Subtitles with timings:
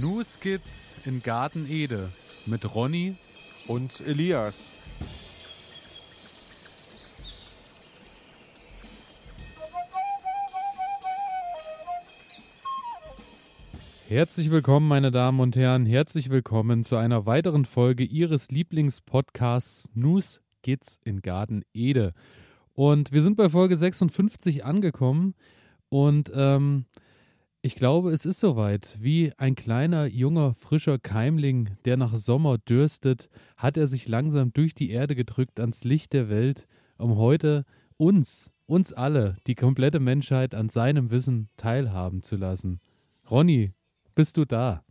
[0.00, 2.10] New Skits in Garten Ede
[2.44, 3.16] mit Ronny
[3.66, 4.72] und Elias.
[14.08, 15.86] Herzlich willkommen, meine Damen und Herren.
[15.86, 22.12] Herzlich willkommen zu einer weiteren Folge Ihres Lieblingspodcasts News Skits in Garten Ede.
[22.74, 25.34] Und wir sind bei Folge 56 angekommen
[25.88, 26.84] und ähm,
[27.66, 28.96] ich glaube, es ist soweit.
[29.00, 34.72] Wie ein kleiner, junger, frischer Keimling, der nach Sommer dürstet, hat er sich langsam durch
[34.72, 37.64] die Erde gedrückt ans Licht der Welt, um heute
[37.96, 42.78] uns, uns alle, die komplette Menschheit an seinem Wissen teilhaben zu lassen.
[43.28, 43.72] Ronny,
[44.14, 44.84] bist du da?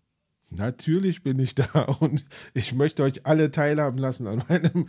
[0.49, 4.88] Natürlich bin ich da und ich möchte euch alle teilhaben lassen an meinem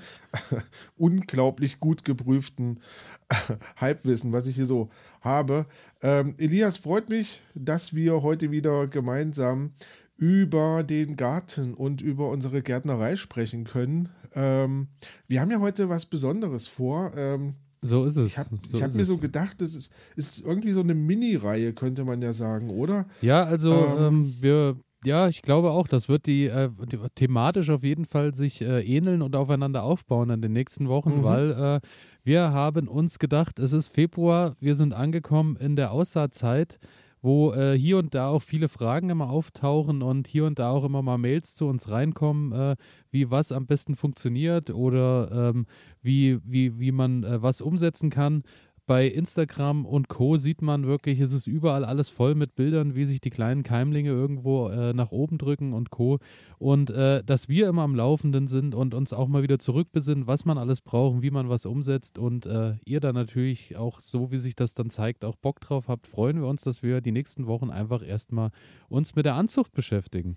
[0.96, 2.80] unglaublich gut geprüften
[3.76, 5.66] Halbwissen, was ich hier so habe.
[6.02, 9.72] Ähm, Elias, freut mich, dass wir heute wieder gemeinsam
[10.16, 14.08] über den Garten und über unsere Gärtnerei sprechen können.
[14.34, 14.88] Ähm,
[15.28, 17.12] wir haben ja heute was Besonderes vor.
[17.16, 18.30] Ähm, so ist es.
[18.30, 19.08] Ich habe so hab mir es.
[19.08, 23.06] so gedacht, es ist, ist, irgendwie so eine Mini-Reihe, könnte man ja sagen, oder?
[23.20, 27.70] Ja, also ähm, ähm wir ja, ich glaube auch, das wird die, äh, die thematisch
[27.70, 31.24] auf jeden Fall sich äh, ähneln und aufeinander aufbauen in den nächsten Wochen, mhm.
[31.24, 31.80] weil äh,
[32.24, 36.78] wir haben uns gedacht, es ist Februar, wir sind angekommen in der Aussaatzeit,
[37.22, 40.84] wo äh, hier und da auch viele Fragen immer auftauchen und hier und da auch
[40.84, 42.76] immer mal Mails zu uns reinkommen, äh,
[43.10, 45.66] wie was am besten funktioniert oder ähm,
[46.02, 48.42] wie, wie, wie man äh, was umsetzen kann
[48.86, 50.36] bei Instagram und Co.
[50.36, 54.10] sieht man wirklich, es ist überall alles voll mit Bildern, wie sich die kleinen Keimlinge
[54.10, 56.18] irgendwo äh, nach oben drücken und Co.
[56.58, 60.44] Und äh, dass wir immer am Laufenden sind und uns auch mal wieder zurückbesinnen, was
[60.44, 64.38] man alles braucht, wie man was umsetzt und äh, ihr dann natürlich auch so, wie
[64.38, 67.46] sich das dann zeigt, auch Bock drauf habt, freuen wir uns, dass wir die nächsten
[67.46, 68.50] Wochen einfach erstmal
[68.88, 70.36] uns mit der Anzucht beschäftigen.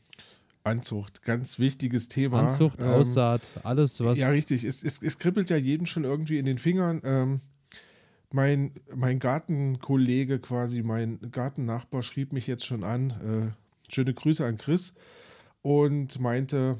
[0.64, 2.42] Anzucht, ganz wichtiges Thema.
[2.42, 4.20] Anzucht, ähm, Aussaat, alles was.
[4.20, 4.64] Ja, richtig.
[4.64, 7.02] Es, es, es kribbelt ja jeden schon irgendwie in den Fingern.
[7.04, 7.42] Ähm,
[8.32, 13.10] mein, mein Gartenkollege, quasi mein Gartennachbar, schrieb mich jetzt schon an.
[13.10, 14.94] Äh, schöne Grüße an Chris
[15.62, 16.78] und meinte,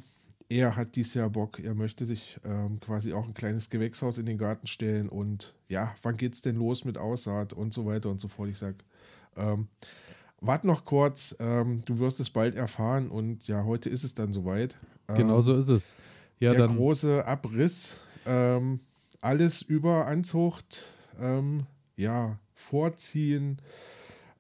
[0.48, 4.26] er hat dieses Jahr Bock, er möchte sich ähm, quasi auch ein kleines Gewächshaus in
[4.26, 8.20] den Garten stellen und ja, wann geht's denn los mit Aussaat und so weiter und
[8.20, 8.50] so fort.
[8.50, 8.76] Ich sag,
[9.38, 9.68] ähm,
[10.42, 14.34] wart noch kurz, ähm, du wirst es bald erfahren und ja, heute ist es dann
[14.34, 14.76] soweit.
[15.08, 15.96] Ähm, genau so ist es.
[16.40, 18.80] Ja, der große Abriss, ähm,
[19.22, 21.66] alles über Anzucht, ähm,
[21.96, 23.62] ja, vorziehen.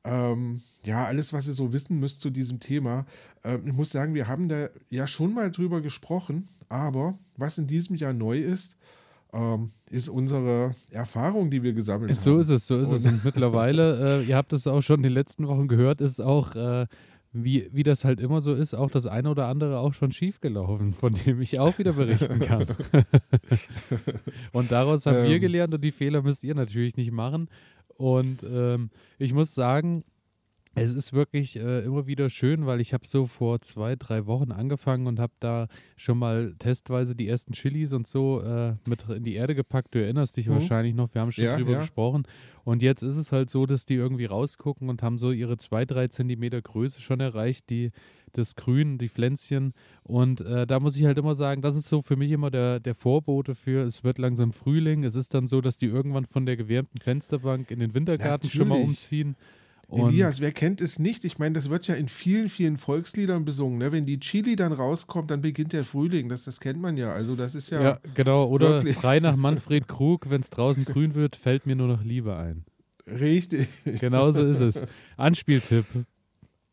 [0.03, 3.05] Ähm, ja, alles, was ihr so wissen müsst zu diesem Thema.
[3.43, 7.67] Ähm, ich muss sagen, wir haben da ja schon mal drüber gesprochen, aber was in
[7.67, 8.77] diesem Jahr neu ist,
[9.33, 12.43] ähm, ist unsere Erfahrung, die wir gesammelt so haben.
[12.43, 13.05] So ist es, so ist und es.
[13.05, 16.55] Und mittlerweile, äh, ihr habt es auch schon in den letzten Wochen gehört, ist auch
[16.55, 16.87] äh,
[17.31, 20.93] wie, wie das halt immer so ist, auch das eine oder andere auch schon schiefgelaufen,
[20.93, 22.65] von dem ich auch wieder berichten kann.
[24.51, 25.29] und daraus haben ähm.
[25.29, 27.49] wir gelernt und die Fehler müsst ihr natürlich nicht machen.
[27.97, 28.89] Und ähm,
[29.19, 30.03] ich muss sagen,
[30.81, 34.51] es ist wirklich äh, immer wieder schön, weil ich habe so vor zwei, drei Wochen
[34.51, 39.23] angefangen und habe da schon mal testweise die ersten Chilis und so äh, mit in
[39.23, 39.95] die Erde gepackt.
[39.95, 40.53] Du erinnerst dich mhm.
[40.53, 41.79] wahrscheinlich noch, wir haben schon ja, drüber ja.
[41.79, 42.23] gesprochen.
[42.63, 45.85] Und jetzt ist es halt so, dass die irgendwie rausgucken und haben so ihre zwei,
[45.85, 47.91] drei Zentimeter Größe schon erreicht, die,
[48.33, 49.73] das Grün, die Pflänzchen.
[50.03, 52.79] Und äh, da muss ich halt immer sagen, das ist so für mich immer der,
[52.79, 55.03] der Vorbote für, es wird langsam Frühling.
[55.03, 58.53] Es ist dann so, dass die irgendwann von der gewärmten Fensterbank in den Wintergarten Natürlich.
[58.53, 59.35] schon mal umziehen.
[59.89, 61.25] Und Elias, wer kennt es nicht?
[61.25, 63.79] Ich meine, das wird ja in vielen, vielen Volksliedern besungen.
[63.79, 63.91] Ne?
[63.91, 66.29] Wenn die Chili dann rauskommt, dann beginnt der Frühling.
[66.29, 67.11] Das, das kennt man ja.
[67.11, 67.81] Also das ist ja.
[67.81, 68.47] Ja, genau.
[68.47, 68.95] Oder wirklich.
[68.95, 72.65] frei nach Manfred Krug, wenn es draußen grün wird, fällt mir nur noch Liebe ein.
[73.07, 73.67] Richtig.
[73.99, 74.83] Genau so ist es.
[75.17, 75.85] Anspieltipp.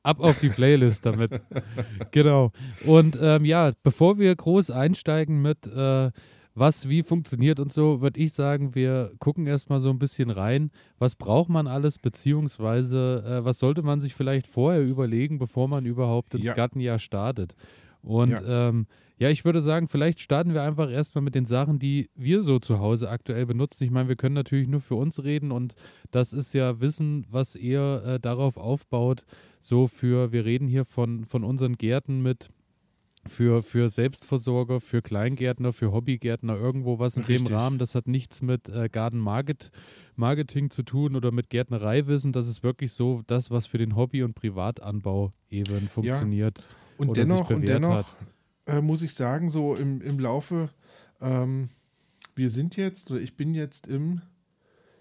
[0.02, 1.30] Ab auf die Playlist damit.
[2.12, 2.52] genau.
[2.84, 6.10] Und ähm, ja, bevor wir groß einsteigen mit äh,
[6.56, 10.70] was wie funktioniert und so, würde ich sagen, wir gucken erstmal so ein bisschen rein.
[10.98, 15.84] Was braucht man alles, beziehungsweise äh, was sollte man sich vielleicht vorher überlegen, bevor man
[15.84, 16.54] überhaupt ins ja.
[16.54, 17.54] Gartenjahr startet?
[18.00, 18.68] Und ja.
[18.68, 18.86] Ähm,
[19.18, 22.58] ja, ich würde sagen, vielleicht starten wir einfach erstmal mit den Sachen, die wir so
[22.58, 23.84] zu Hause aktuell benutzen.
[23.84, 25.74] Ich meine, wir können natürlich nur für uns reden und
[26.10, 29.24] das ist ja Wissen, was eher äh, darauf aufbaut,
[29.60, 32.50] so für, wir reden hier von, von unseren Gärten mit
[33.28, 37.48] für, für Selbstversorger, für Kleingärtner, für Hobbygärtner, irgendwo was in Richtig.
[37.48, 37.78] dem Rahmen.
[37.78, 39.70] Das hat nichts mit äh, Garden Market,
[40.16, 42.32] Marketing zu tun oder mit Gärtnereiwissen.
[42.32, 46.58] Das ist wirklich so das, was für den Hobby- und Privatanbau eben funktioniert.
[46.58, 46.64] Ja.
[46.98, 48.16] Und dennoch, und dennoch
[48.66, 50.70] äh, muss ich sagen, so im, im Laufe,
[51.20, 51.68] ähm,
[52.34, 54.22] wir sind jetzt, oder ich bin jetzt im,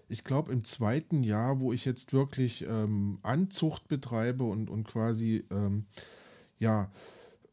[0.08, 5.44] ich glaube, im zweiten Jahr, wo ich jetzt wirklich ähm, Anzucht betreibe und, und quasi
[5.50, 5.86] ähm,
[6.58, 6.90] ja,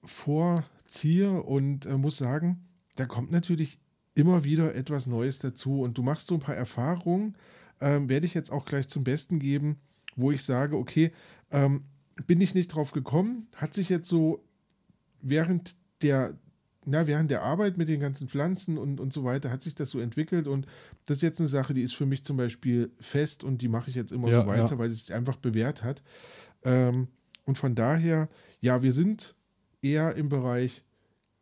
[0.04, 3.80] vorziehe und äh, muss sagen, da kommt natürlich
[4.16, 7.36] immer wieder etwas Neues dazu und du machst so ein paar Erfahrungen,
[7.82, 9.78] ähm, werde ich jetzt auch gleich zum Besten geben,
[10.16, 11.12] wo ich sage, okay,
[11.52, 11.86] ähm,
[12.28, 14.44] bin ich nicht drauf gekommen, hat sich jetzt so
[15.22, 16.38] während der,
[16.86, 19.90] na, während der Arbeit mit den ganzen Pflanzen und, und so weiter, hat sich das
[19.90, 20.68] so entwickelt und
[21.06, 23.90] das ist jetzt eine Sache, die ist für mich zum Beispiel fest und die mache
[23.90, 24.78] ich jetzt immer Ja, so weiter, ja.
[24.78, 26.04] weil es sich einfach bewährt hat.
[26.64, 27.08] Ähm,
[27.46, 28.30] und von daher,
[28.62, 29.36] ja, wir sind
[29.84, 30.84] eher im Bereich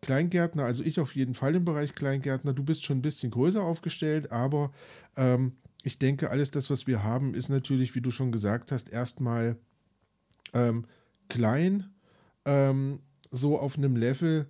[0.02, 2.54] Kleingärtner, also ich auf jeden Fall im Bereich Kleingärtner.
[2.54, 4.72] Du bist schon ein bisschen größer aufgestellt, aber
[5.16, 5.54] ähm,
[5.84, 9.58] ich denke, alles das, was wir haben, ist natürlich, wie du schon gesagt hast, erstmal
[10.54, 10.86] ähm,
[11.30, 11.90] klein,
[12.46, 13.00] ähm,
[13.30, 14.48] so auf einem Level,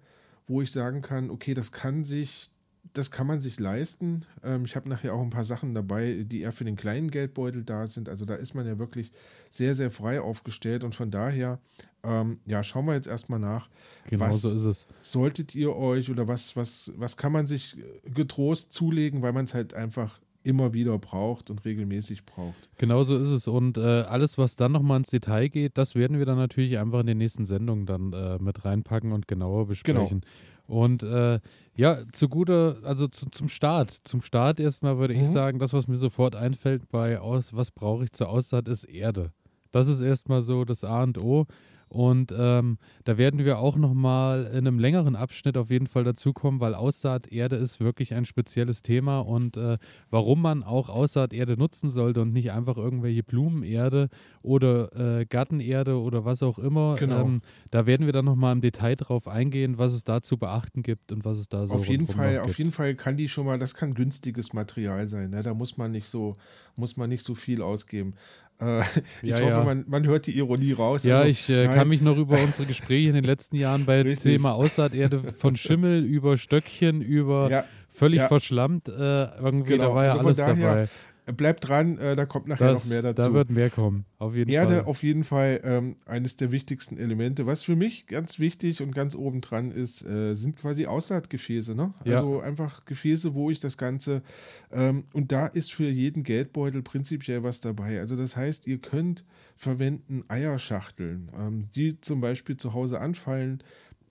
[0.47, 2.49] wo ich sagen kann, okay, das kann sich,
[2.93, 4.25] das kann man sich leisten.
[4.43, 7.63] Ähm, ich habe nachher auch ein paar Sachen dabei, die eher für den kleinen Geldbeutel
[7.63, 8.09] da sind.
[8.09, 9.11] Also da ist man ja wirklich
[9.49, 11.59] sehr, sehr frei aufgestellt und von daher,
[12.03, 13.69] ähm, ja, schauen wir jetzt erstmal nach.
[14.09, 14.87] Genau Was- so ist es.
[15.01, 19.53] Solltet ihr euch oder was, was, was kann man sich getrost zulegen, weil man es
[19.53, 22.69] halt einfach immer wieder braucht und regelmäßig braucht?
[22.77, 23.47] Genau so ist es.
[23.47, 27.01] Und äh, alles, was dann nochmal ins Detail geht, das werden wir dann natürlich einfach
[27.01, 30.21] in den nächsten Sendungen dann äh, mit reinpacken und genauer besprechen.
[30.65, 31.39] Und äh,
[31.75, 33.99] ja, zu guter, also zu, zum Start.
[34.05, 35.33] Zum Start erstmal würde ich Mhm.
[35.33, 39.31] sagen, das, was mir sofort einfällt bei aus, was brauche ich zur Aussaat, ist Erde.
[39.71, 41.45] Das ist erstmal so das A und O.
[41.91, 46.61] Und ähm, da werden wir auch nochmal in einem längeren Abschnitt auf jeden Fall dazukommen,
[46.61, 49.77] weil Aussaaterde ist wirklich ein spezielles Thema und äh,
[50.09, 54.07] warum man auch Aussaaterde nutzen sollte und nicht einfach irgendwelche Blumenerde
[54.41, 56.95] oder äh, Gartenerde oder was auch immer.
[56.95, 57.25] Genau.
[57.25, 57.41] Ähm,
[57.71, 61.11] da werden wir dann nochmal im Detail drauf eingehen, was es da zu beachten gibt
[61.11, 62.59] und was es da so auf jeden Fall, auf gibt.
[62.59, 65.31] jeden Fall kann die schon mal, das kann günstiges Material sein.
[65.31, 65.43] Ne?
[65.43, 66.37] Da muss man nicht so,
[66.77, 68.13] muss man nicht so viel ausgeben.
[68.61, 68.81] Äh,
[69.21, 69.63] ich Ja, hoffe, ja.
[69.63, 71.03] Man, man hört die Ironie raus.
[71.03, 74.01] Ja, Also, ich äh, kann mich noch über unsere Gespräche in den letzten Jahren bei
[74.01, 74.33] Richtig.
[74.33, 80.05] Thema Aussaaterde von Schimmel über Stöckchen über Ja, völlig verschlammt äh, irgendwie, Genau, da war
[80.05, 80.89] ja also alles daher dabei.
[81.25, 83.21] Bleibt dran, äh, da kommt nachher Das, noch mehr dazu.
[83.29, 84.85] da wird mehr kommen, auf jeden Erde Fall.
[84.85, 87.45] auf jeden Fall ähm, eines der wichtigsten Elemente.
[87.45, 91.75] Was für mich ganz wichtig und ganz oben dran ist, äh, sind quasi Aussaatgefäße.
[91.75, 91.93] Ne?
[92.05, 92.17] Ja.
[92.17, 94.23] Also einfach Gefäße, wo ich das Ganze,
[94.71, 97.99] ähm, und da ist für jeden Geldbeutel prinzipiell was dabei.
[97.99, 99.23] Also das heißt, ihr könnt
[99.55, 103.61] verwenden Eierschachteln, ähm, die zum Beispiel zu Hause anfallen.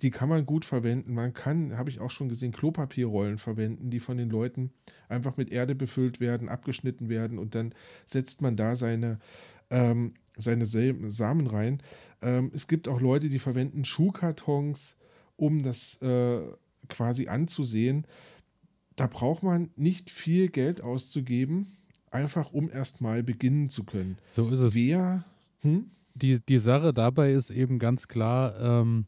[0.03, 1.15] Die kann man gut verwenden.
[1.15, 4.73] Man kann, habe ich auch schon gesehen, Klopapierrollen verwenden, die von den Leuten
[5.09, 7.75] einfach mit Erde befüllt werden, abgeschnitten werden und dann
[8.07, 9.19] setzt man da seine,
[9.71, 11.83] ähm, seine Samen rein.
[12.23, 14.97] Ähm, es gibt auch Leute, die verwenden Schuhkartons,
[15.37, 16.41] um das äh,
[16.89, 18.07] quasi anzusehen.
[18.97, 21.77] Da braucht man nicht viel Geld auszugeben,
[22.11, 24.19] einfach um erstmal beginnen zu können.
[24.27, 24.75] So ist es.
[24.75, 25.25] Wer,
[25.61, 25.91] hm?
[26.15, 29.07] Die, die Sache dabei ist eben ganz klar, ähm,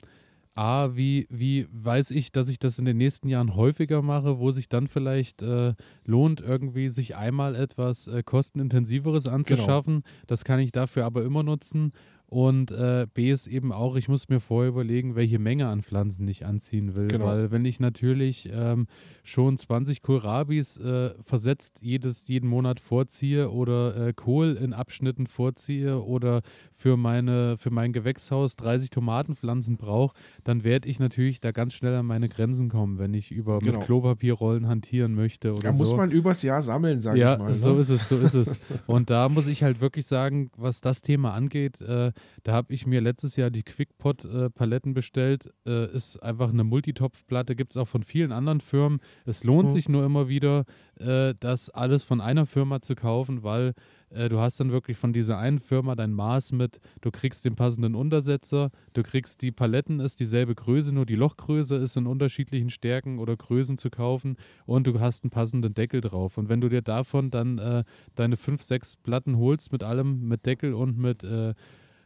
[0.55, 4.51] A, wie, wie weiß ich, dass ich das in den nächsten Jahren häufiger mache, wo
[4.51, 10.03] sich dann vielleicht äh, lohnt, irgendwie sich einmal etwas äh, kostenintensiveres anzuschaffen.
[10.27, 11.93] Das kann ich dafür aber immer nutzen.
[12.33, 16.27] Und äh, B ist eben auch, ich muss mir vorher überlegen, welche Menge an Pflanzen
[16.27, 17.09] ich anziehen will.
[17.09, 17.27] Genau.
[17.27, 18.87] Weil wenn ich natürlich ähm,
[19.23, 26.03] schon 20 Kohlrabis äh, versetzt jedes, jeden Monat vorziehe oder äh, Kohl in Abschnitten vorziehe
[26.03, 26.41] oder
[26.73, 31.95] für, meine, für mein Gewächshaus 30 Tomatenpflanzen brauche, dann werde ich natürlich da ganz schnell
[31.95, 33.79] an meine Grenzen kommen, wenn ich über Genau.
[33.79, 35.79] mit Klopapierrollen hantieren möchte Da so.
[35.79, 37.55] muss man übers Jahr sammeln, sage ja, ich mal.
[37.55, 37.81] so ne?
[37.81, 38.61] ist es, so ist es.
[38.87, 42.87] Und da muss ich halt wirklich sagen, was das Thema angeht, äh, da habe ich
[42.87, 45.53] mir letztes Jahr die Quickpot-Paletten bestellt.
[45.67, 49.01] Äh, ist einfach eine Multitopfplatte, gibt es auch von vielen anderen Firmen.
[49.27, 49.73] Es lohnt Mhm.
[49.73, 50.65] sich nur immer wieder,
[50.99, 53.75] äh, das alles von einer Firma zu kaufen, weil
[54.15, 57.55] äh, du hast dann wirklich von dieser einen Firma dein Maß mit, du kriegst den
[57.55, 62.71] passenden Untersetzer, du kriegst die Paletten, ist dieselbe Größe, nur die Lochgröße ist in unterschiedlichen
[62.71, 66.39] Stärken oder Größen zu kaufen und du hast einen passenden Deckel drauf.
[66.39, 70.47] Und wenn du dir davon dann äh, deine fünf, sechs Platten holst mit allem, mit
[70.47, 71.55] Deckel und mit, äh,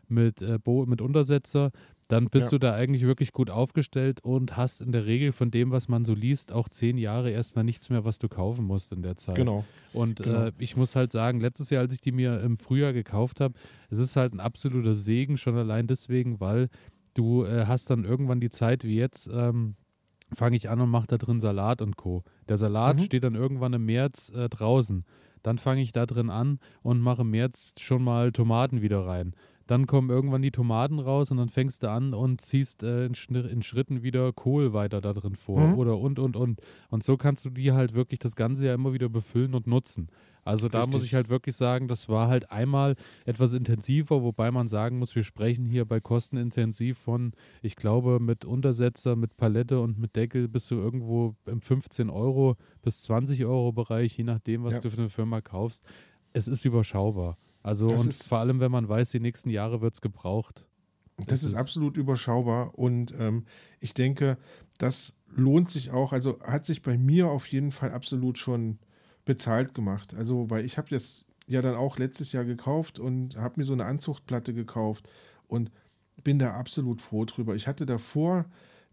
[0.08, 1.72] mit, äh, mit Untersetzer,
[2.08, 2.50] dann bist Ja.
[2.50, 6.04] du da eigentlich wirklich gut aufgestellt und hast in der Regel von dem, was man
[6.04, 9.34] so liest, auch zehn Jahre erstmal nichts mehr, was du kaufen musst in der Zeit.
[9.36, 9.64] Genau.
[9.92, 10.44] Und Genau.
[10.44, 13.54] äh, ich muss halt sagen, letztes Jahr, als ich die mir im Frühjahr gekauft habe,
[13.90, 16.68] es ist halt ein absoluter Segen, schon allein deswegen, weil
[17.14, 19.75] du äh, hast dann irgendwann die Zeit wie jetzt, ähm,
[20.32, 22.22] fange ich an und mache da drin Salat und Co.
[22.48, 23.00] Der Salat Mhm.
[23.00, 25.04] steht dann irgendwann im März äh, draußen.
[25.42, 29.34] Dann fange ich da drin an und mache im März schon mal Tomaten wieder rein.
[29.66, 33.14] Dann kommen irgendwann die Tomaten raus und dann fängst du an und ziehst äh, in,
[33.35, 35.61] in Schritten wieder Kohl weiter da drin vor.
[35.61, 35.78] Mhm.
[35.78, 36.61] Oder und, und, und.
[36.88, 40.08] Und so kannst du die halt wirklich das ganze Jahr immer wieder befüllen und nutzen.
[40.46, 40.92] Also da Richtig.
[40.92, 42.94] muss ich halt wirklich sagen, das war halt einmal
[43.25, 47.32] etwas intensiver, wobei man sagen muss, wir sprechen hier bei kostenintensiv von,
[47.62, 52.56] ich glaube, mit Untersetzer, mit Palette und mit Deckel bist du irgendwo im 15 Euro
[52.80, 54.82] bis 20 Euro Bereich, je nachdem, was ja.
[54.82, 55.85] du für eine Firma kaufst.
[56.32, 57.37] Es ist überschaubar.
[57.66, 60.68] Also das und vor allem, wenn man weiß, die nächsten Jahre wird es gebraucht.
[61.26, 63.44] Das ist, ist absolut überschaubar und ähm,
[63.80, 64.38] ich denke,
[64.78, 68.78] das lohnt sich auch, also hat sich bei mir auf jeden Fall absolut schon
[69.25, 70.14] bezahlt gemacht.
[70.14, 73.73] Also, weil ich habe das ja dann auch letztes Jahr gekauft und habe mir so
[73.73, 75.08] eine Anzuchtplatte gekauft
[75.49, 75.73] und
[76.23, 77.56] bin da absolut froh drüber.
[77.56, 78.44] Ich hatte davor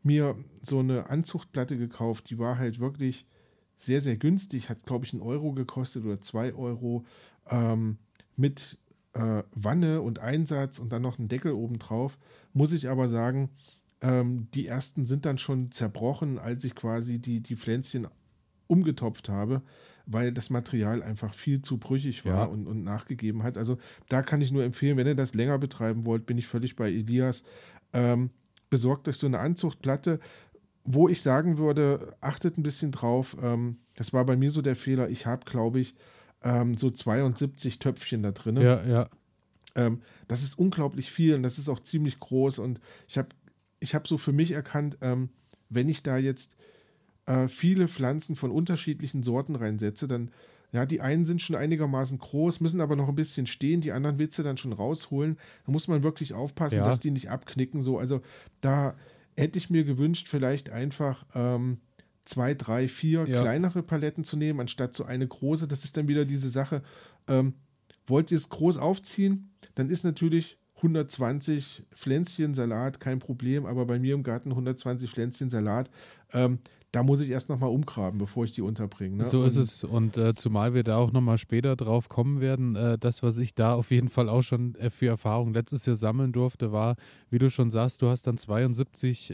[0.02, 3.28] mir so eine Anzuchtplatte gekauft, die war halt wirklich
[3.76, 7.06] sehr, sehr günstig, hat glaube ich einen Euro gekostet oder zwei Euro
[7.52, 8.00] ähm,
[8.36, 8.78] mit
[9.14, 12.18] äh, Wanne und Einsatz und dann noch einen Deckel oben drauf.
[12.54, 13.50] Muss ich aber sagen,
[14.02, 18.08] ähm, die ersten sind dann schon zerbrochen, als ich quasi die, die Pflänzchen
[18.68, 19.62] umgetopft habe
[20.06, 22.46] weil das Material einfach viel zu brüchig war ja.
[22.46, 23.58] und, und nachgegeben hat.
[23.58, 23.78] Also
[24.10, 26.90] da kann ich nur empfehlen, wenn ihr das länger betreiben wollt, bin ich völlig bei
[26.90, 27.44] Elias.
[27.94, 28.30] Ähm,
[28.70, 30.20] besorgt euch so eine Anzuchtplatte,
[30.84, 33.38] wo ich sagen würde, achtet ein bisschen drauf.
[33.42, 35.10] Ähm, das war bei mir so der Fehler.
[35.10, 35.96] Ich habe, glaube ich,
[36.44, 38.58] ähm, so 72 Töpfchen da drin.
[38.58, 39.10] Ja, ja.
[39.76, 42.60] Ähm, das ist unglaublich viel und das ist auch ziemlich groß.
[42.60, 43.30] Und ich habe
[43.80, 45.30] ich hab so für mich erkannt, ähm,
[45.70, 46.56] wenn ich da jetzt
[47.26, 50.32] äh, viele Pflanzen von unterschiedlichen Sorten reinsetze, dann,
[50.72, 54.20] ja, die einen sind schon einigermaßen groß, müssen aber noch ein bisschen stehen, die anderen
[54.20, 55.38] willst du dann schon rausholen.
[55.66, 56.86] Da muss man wirklich aufpassen, ja.
[56.86, 57.82] dass die nicht abknicken.
[57.82, 58.22] So, also
[58.62, 58.96] da
[59.36, 61.80] hätte ich mir gewünscht, vielleicht einfach ähm,
[62.26, 63.42] zwei, drei, vier ja.
[63.42, 65.68] kleinere Paletten zu nehmen, anstatt so eine große.
[65.68, 66.82] Das ist dann wieder diese Sache.
[67.28, 67.54] Ähm,
[68.08, 74.00] wollt ihr es groß aufziehen, dann ist natürlich 120 Pflänzchen Salat kein Problem, aber bei
[74.00, 75.90] mir im Garten 120 Pflänzchen Salat,
[76.34, 76.60] ähm,
[76.94, 79.18] da muss ich erst nochmal umgraben, bevor ich die unterbringe.
[79.18, 79.24] Ne?
[79.24, 79.84] So und ist es.
[79.84, 83.56] Und äh, zumal wir da auch nochmal später drauf kommen werden, äh, das, was ich
[83.56, 86.96] da auf jeden Fall auch schon äh, für Erfahrung letztes Jahr sammeln durfte, war,
[87.32, 89.34] wie du schon sagst, du hast dann 72,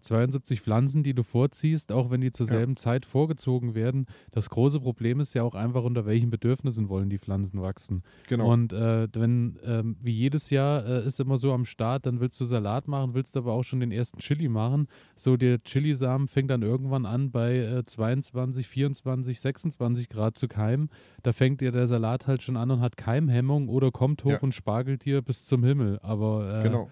[0.00, 2.76] 72 äh, Pflanzen, die du vorziehst, auch wenn die zur selben ja.
[2.76, 4.06] Zeit vorgezogen werden.
[4.30, 8.04] Das große Problem ist ja auch einfach, unter welchen Bedürfnissen wollen die Pflanzen wachsen.
[8.28, 8.52] Genau.
[8.52, 12.40] Und äh, wenn, ähm, wie jedes Jahr äh, ist immer so am Start, dann willst
[12.40, 14.86] du Salat machen, willst aber auch schon den ersten Chili machen.
[15.16, 20.48] So, der Chilisamen fängt dann irgendwann irgendwann an, bei äh, 22, 24, 26 Grad zu
[20.48, 20.90] keimen.
[21.22, 24.38] Da fängt ja der Salat halt schon an und hat Keimhemmung oder kommt hoch ja.
[24.40, 25.98] und spargelt dir bis zum Himmel.
[26.02, 26.90] Aber äh, genau.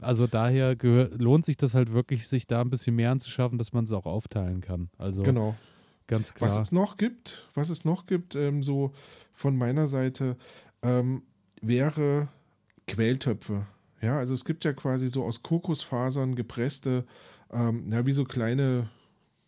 [0.00, 3.84] Also daher lohnt sich das halt wirklich, sich da ein bisschen mehr anzuschaffen, dass man
[3.84, 4.90] es auch aufteilen kann.
[4.98, 5.54] Also genau.
[6.08, 6.50] ganz klar.
[6.50, 8.92] Was es noch gibt, was es noch gibt, ähm, so
[9.32, 10.36] von meiner Seite,
[10.82, 11.22] ähm,
[11.60, 12.28] wäre
[12.88, 13.66] Quelltöpfe.
[14.00, 17.04] Ja, also es gibt ja quasi so aus Kokosfasern gepresste,
[17.52, 18.88] ähm, ja, wie so kleine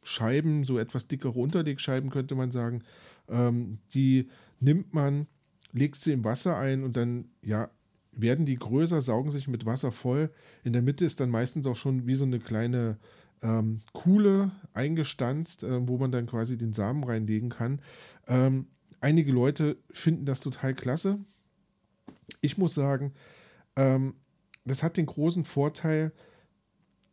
[0.04, 2.82] Scheiben, so etwas dickere Unterlegscheiben könnte man sagen,
[3.28, 4.28] ähm, die
[4.60, 5.26] nimmt man,
[5.72, 7.70] legt sie im Wasser ein und dann, ja,
[8.12, 10.30] werden die größer, saugen sich mit Wasser voll.
[10.62, 12.98] In der Mitte ist dann meistens auch schon wie so eine kleine
[13.42, 17.80] ähm, Kuhle eingestanzt, äh, wo man dann quasi den Samen reinlegen kann.
[18.28, 18.66] Ähm,
[19.00, 21.18] einige Leute finden das total klasse.
[22.40, 23.12] Ich muss sagen,
[23.76, 24.14] ähm,
[24.64, 26.12] das hat den großen Vorteil,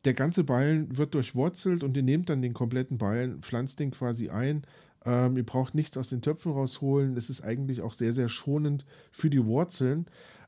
[0.06, 4.30] der ganze Ballen wird durchwurzelt und ihr nehmt dann den kompletten Ballen, pflanzt den quasi
[4.30, 4.64] ein.
[5.06, 7.18] Ähm, ihr braucht nichts aus den Töpfen rausholen.
[7.18, 10.08] Es ist eigentlich auch sehr, sehr schonend für die Wurzeln.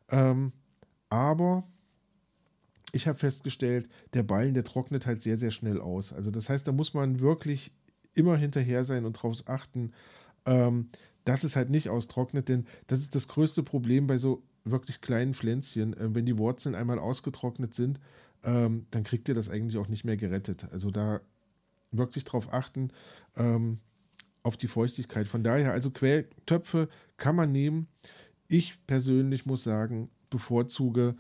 [0.10, 0.54] Ähm,
[1.10, 1.64] aber
[2.92, 6.14] ich habe festgestellt, der Ballen, der trocknet halt sehr, sehr schnell aus.
[6.14, 7.72] Also das heißt, da muss man wirklich
[8.14, 9.92] immer hinterher sein und darauf achten,
[10.46, 10.90] ähm,
[11.26, 15.34] dass es halt nicht austrocknet, denn das ist das größte Problem bei so wirklich kleinen
[15.34, 15.94] Pflänzchen.
[15.94, 18.00] Äh, wenn die Wurzeln einmal ausgetrocknet sind,
[18.44, 20.68] ähm, dann kriegt ihr das eigentlich auch nicht mehr gerettet.
[20.72, 21.22] Also da
[21.92, 22.90] wirklich drauf achten,
[23.38, 23.80] ähm,
[24.44, 25.28] auf die Feuchtigkeit.
[25.28, 27.88] Von daher, also Quelltöpfe kann man nehmen.
[28.48, 31.16] Ich persönlich muss sagen, bevorzuge,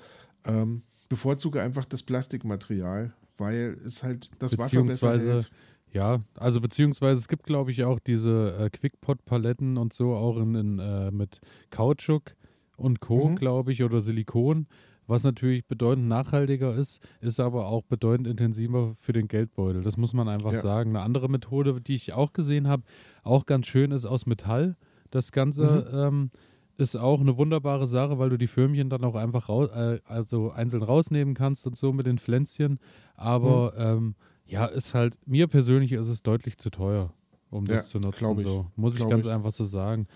[0.46, 5.52] ähm, bevorzuge einfach das Plastikmaterial, weil es halt das Wasser besser hält.
[5.92, 10.56] Ja, also beziehungsweise es gibt, glaube ich, auch diese äh, Quickpot-Paletten und so, auch in,
[10.56, 11.40] in äh, mit
[11.70, 12.36] Kautschuk
[12.78, 13.36] und Co., mhm.
[13.36, 14.68] glaube ich, oder Silikon
[15.08, 19.84] was natürlich bedeutend nachhaltiger ist, ist aber auch bedeutend intensiver für den Geldbeutel.
[19.84, 20.60] Das muss man einfach ja.
[20.60, 20.92] sagen.
[20.92, 22.84] Eine andere Methode, die ich auch gesehen habe,
[23.24, 24.76] auch ganz schön ist aus Metall.
[25.12, 26.00] Das Ganze mhm.
[26.00, 26.32] ähm,
[26.78, 30.52] ist auch eine wunderbare Sache, weil du die Firmchen dann auch einfach raus, äh, also
[30.52, 32.80] einzeln rausnehmen kannst und so mit den Pflänzchen.
[33.16, 33.82] Aber mhm.
[33.82, 37.14] ähm, ja, ist halt, mir persönlich ist es deutlich zu teuer,
[37.50, 38.40] um das zu nutzen.
[38.40, 38.68] Ich, so.
[38.76, 39.32] Muss ich ganz ich.
[39.32, 40.08] einfach so sagen.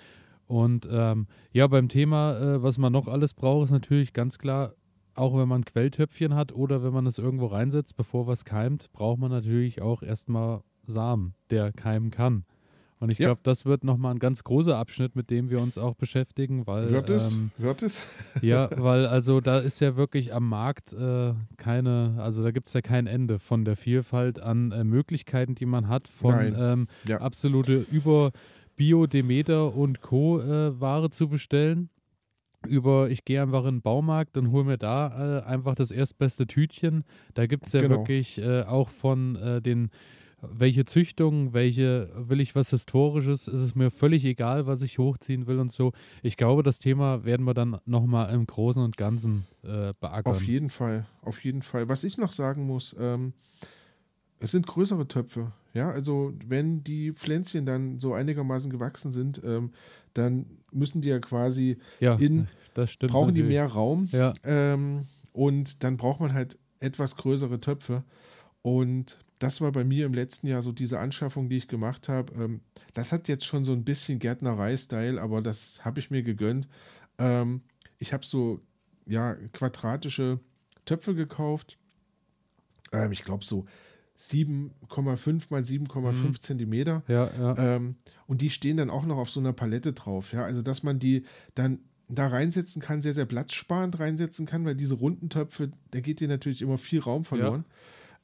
[0.48, 4.74] Und ähm, ja, beim Thema, äh, was man noch alles braucht, ist natürlich ganz klar,
[5.14, 9.20] auch wenn man Quelltöpfchen hat oder wenn man es irgendwo reinsetzt, bevor was keimt, braucht
[9.20, 12.46] man natürlich auch erstmal Samen, der keimen kann.
[13.00, 13.28] Und ich Ja.
[13.28, 16.90] glaube, das wird nochmal ein ganz großer Abschnitt, mit dem wir uns auch beschäftigen, weil
[16.90, 17.32] Wird es?
[17.34, 18.08] ähm, Wird es?
[18.42, 22.74] ja, weil also da ist ja wirklich am Markt äh, keine, also da gibt es
[22.74, 27.18] ja kein Ende von der Vielfalt an äh, Möglichkeiten, die man hat, von ähm, Ja.
[27.18, 28.32] absolute über
[28.78, 30.40] Bio, Demeter und Co.
[30.40, 31.90] Äh, Ware zu bestellen.
[32.68, 36.48] Über, ich gehe einfach in den Baumarkt und hole mir da äh, einfach das erstbeste
[36.48, 37.04] Tütchen.
[37.34, 37.98] Da gibt es ja Genau.
[37.98, 39.90] wirklich äh, auch von den,
[40.42, 45.48] welche Züchtung, welche, will ich was Historisches, ist es mir völlig egal, was ich hochziehen
[45.48, 45.92] will und so.
[46.24, 50.26] Ich glaube, das Thema werden wir dann nochmal im Großen und Ganzen beackern.
[50.26, 51.90] Auf jeden Fall, auf jeden Fall.
[51.90, 53.34] Was ich noch sagen muss, ähm,
[54.40, 55.52] es sind größere Töpfe.
[55.74, 59.72] Ja, also wenn die Pflänzchen dann so einigermaßen gewachsen sind, ähm,
[60.14, 63.12] dann müssen die ja quasi, ja, in- das stimmt.
[63.12, 63.58] brauchen die natürlich.
[63.58, 64.10] mehr Raum.
[64.12, 68.04] Ja, Ähm, und dann braucht man halt etwas größere Töpfe.
[68.64, 72.34] Und das war bei mir im letzten Jahr so diese Anschaffung, die ich gemacht habe.
[72.34, 72.62] Ähm,
[72.94, 76.68] das hat jetzt schon so ein bisschen Gärtnerei-Style, aber das habe ich mir gegönnt.
[77.20, 77.62] Ähm,
[78.00, 78.62] ich habe so,
[79.06, 80.40] ja, quadratische
[80.86, 81.78] Töpfe gekauft.
[82.92, 83.66] Ähm, ich glaube so
[84.18, 86.40] 7,5 mal 7,5 Mhm.
[86.40, 87.04] Zentimeter.
[87.08, 87.76] ja, ja.
[87.76, 87.96] Ähm,
[88.26, 90.34] und die stehen dann auch noch auf so einer Palette drauf.
[90.34, 91.24] Ja, also dass man die
[91.56, 96.20] dann da reinsetzen kann, sehr, sehr platzsparend reinsetzen kann, weil diese runden Töpfe, da geht
[96.20, 97.66] dir natürlich immer viel Raum verloren.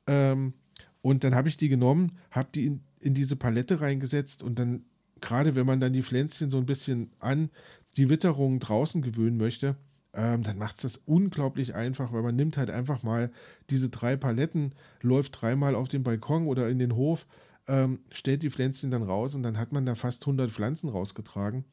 [0.07, 0.53] Ähm,
[1.01, 4.85] und dann habe ich die genommen, habe die in, in diese Palette reingesetzt und dann,
[5.21, 7.49] gerade wenn man dann die Pflänzchen so ein bisschen an
[7.97, 9.75] die Witterung draußen gewöhnen möchte,
[10.13, 13.31] ähm, dann macht es das unglaublich einfach, weil man nimmt halt einfach mal
[13.69, 17.25] diese drei Paletten, läuft dreimal auf den Balkon oder in den Hof,
[17.67, 21.65] ähm, stellt die Pflänzchen dann raus und dann hat man da fast 100 Pflanzen rausgetragen.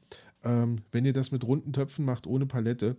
[0.43, 2.97] Ähm, wenn ihr das mit runden Töpfen macht, ohne Palette,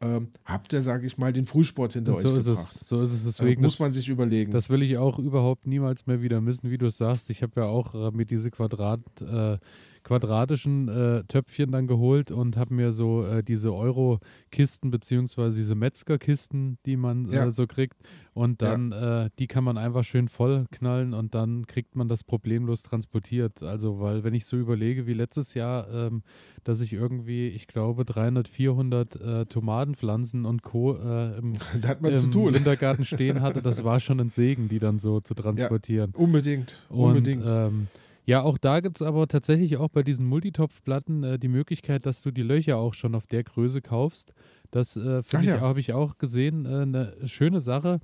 [0.00, 2.74] ähm, habt ihr, sage ich mal, den Frühsport hinter so euch ist gebracht.
[2.74, 2.88] es.
[2.88, 3.22] So ist es.
[3.22, 4.50] Äh, Deswegen, muss das, man sich überlegen.
[4.50, 7.30] das will ich auch überhaupt niemals mehr wieder missen, wie du es sagst.
[7.30, 9.58] Ich habe ja auch äh, mir diese Quadrat, äh,
[10.04, 16.78] quadratischen äh, Töpfchen dann geholt und habe mir so äh, diese Euro-Kisten beziehungsweise diese Metzger-Kisten,
[16.86, 17.46] die man Ja.
[17.46, 17.96] äh, so kriegt.
[18.34, 22.22] Und dann, äh, die kann man einfach schön voll knallen und dann kriegt man das
[22.24, 23.62] problemlos transportiert.
[23.62, 26.22] Also, weil wenn ich so überlege, wie letztes Jahr, ähm,
[26.64, 30.96] dass ich irgendwie, ich glaube, 300, 400 äh, Tomatenpflanzen und Co.
[30.96, 31.52] Äh, im
[32.04, 32.52] im.
[32.52, 36.10] Kindergarten stehen hatte, das war schon ein Segen, die dann so zu transportieren.
[36.14, 36.84] Unbedingt.
[36.90, 37.44] Und unbedingt.
[37.46, 37.86] ähm,
[38.26, 42.22] ja, auch da gibt es aber tatsächlich auch bei diesen Multitopfplatten äh, die Möglichkeit, dass
[42.22, 44.32] du die Löcher auch schon auf der Größe kaufst.
[44.70, 45.60] Das äh, Ach finde ich, ja.
[45.60, 48.00] habe ich auch gesehen, äh, eine schöne Sache,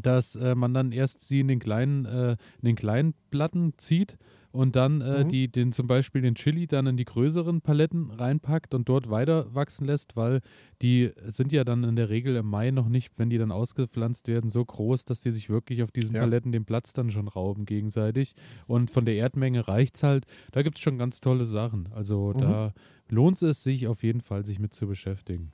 [0.00, 4.16] dass äh, man dann erst sie in den kleinen, äh, in den kleinen Platten zieht
[4.54, 5.28] und dann äh, Mhm.
[5.28, 9.52] die, den zum Beispiel den Chili dann in die größeren Paletten reinpackt und dort weiter
[9.54, 10.40] wachsen lässt, weil
[10.80, 14.28] die sind ja dann in der Regel im Mai noch nicht, wenn die dann ausgepflanzt
[14.28, 16.20] werden, so groß, dass die sich wirklich auf diesen Ja.
[16.20, 18.34] Paletten den Platz dann schon rauben gegenseitig.
[18.68, 20.24] Und von der Erdmenge reicht es halt.
[20.52, 21.88] Da gibt es schon ganz tolle Sachen.
[21.92, 22.38] Also Mhm.
[22.38, 22.72] da
[23.08, 25.52] lohnt es sich auf jeden Fall, sich mit zu beschäftigen.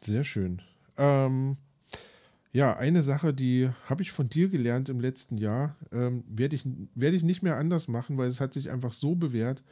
[0.00, 0.62] Sehr schön.
[0.96, 1.56] Ähm,
[2.52, 6.64] ja, eine Sache, die habe ich von dir gelernt im letzten Jahr, ähm, werde ich,
[6.94, 9.62] werd ich nicht mehr anders machen, weil es hat sich einfach so bewährt.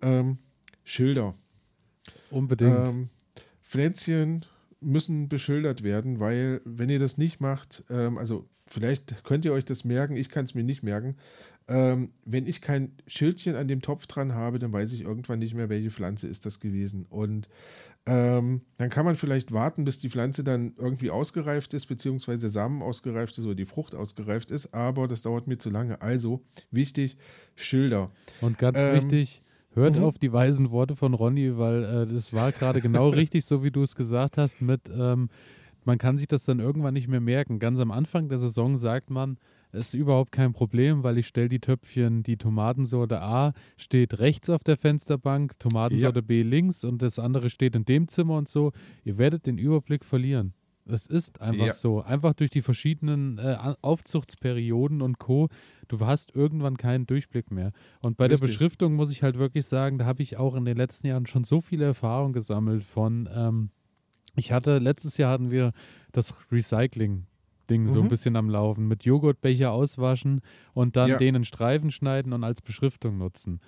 [0.00, 0.38] Ähm,
[0.84, 1.34] Schilder.
[2.30, 2.88] Unbedingt.
[2.88, 3.08] Ähm,
[3.62, 4.44] Pflänzchen
[4.80, 9.64] müssen beschildert werden, weil wenn ihr das nicht macht, ähm, also vielleicht könnt ihr euch
[9.64, 11.16] das merken, ich kann es mir nicht merken.
[11.66, 15.54] Ähm, wenn ich kein Schildchen an dem Topf dran habe, dann weiß ich irgendwann nicht
[15.54, 17.06] mehr, welche Pflanze ist das gewesen.
[17.06, 17.48] Und
[18.06, 22.50] ähm, dann kann man vielleicht warten, bis die Pflanze dann irgendwie ausgereift ist, beziehungsweise der
[22.50, 26.02] Samen ausgereift ist oder die Frucht ausgereift ist, aber das dauert mir zu lange.
[26.02, 27.16] Also wichtig,
[27.54, 28.10] Schilder.
[28.42, 30.04] Und ganz ähm, wichtig, hört mhm.
[30.04, 33.70] auf die weisen Worte von Ronny, weil äh, das war gerade genau richtig, so wie
[33.70, 35.30] du es gesagt hast, mit ähm,
[35.84, 37.58] man kann sich das dann irgendwann nicht mehr merken.
[37.58, 39.38] Ganz am Anfang der Saison sagt man,
[39.74, 44.48] es ist überhaupt kein Problem, weil ich stelle die Töpfchen, die Tomatensorte A steht rechts
[44.50, 48.72] auf der Fensterbank, Tomatensorte B links und das andere steht in dem Zimmer und so.
[49.04, 50.54] Ihr werdet den Überblick verlieren.
[50.86, 51.72] Es ist einfach Ja.
[51.72, 52.02] so.
[52.02, 55.48] Einfach durch die verschiedenen äh, Aufzuchtsperioden und Co.
[55.88, 57.72] Du hast irgendwann keinen Durchblick mehr.
[58.00, 58.50] Und bei der Richtig.
[58.58, 61.44] Beschriftung muss ich halt wirklich sagen, da habe ich auch in den letzten Jahren schon
[61.44, 63.70] so viele Erfahrungen gesammelt von, ähm,
[64.36, 65.72] ich hatte, letztes Jahr hatten wir
[66.12, 66.34] das
[67.64, 68.08] Recycling-Ding so ein Mhm.
[68.08, 70.40] bisschen am Laufen, mit Joghurtbecher auswaschen
[70.72, 71.16] und dann Ja.
[71.18, 73.60] den in Streifen schneiden und als Beschriftung nutzen.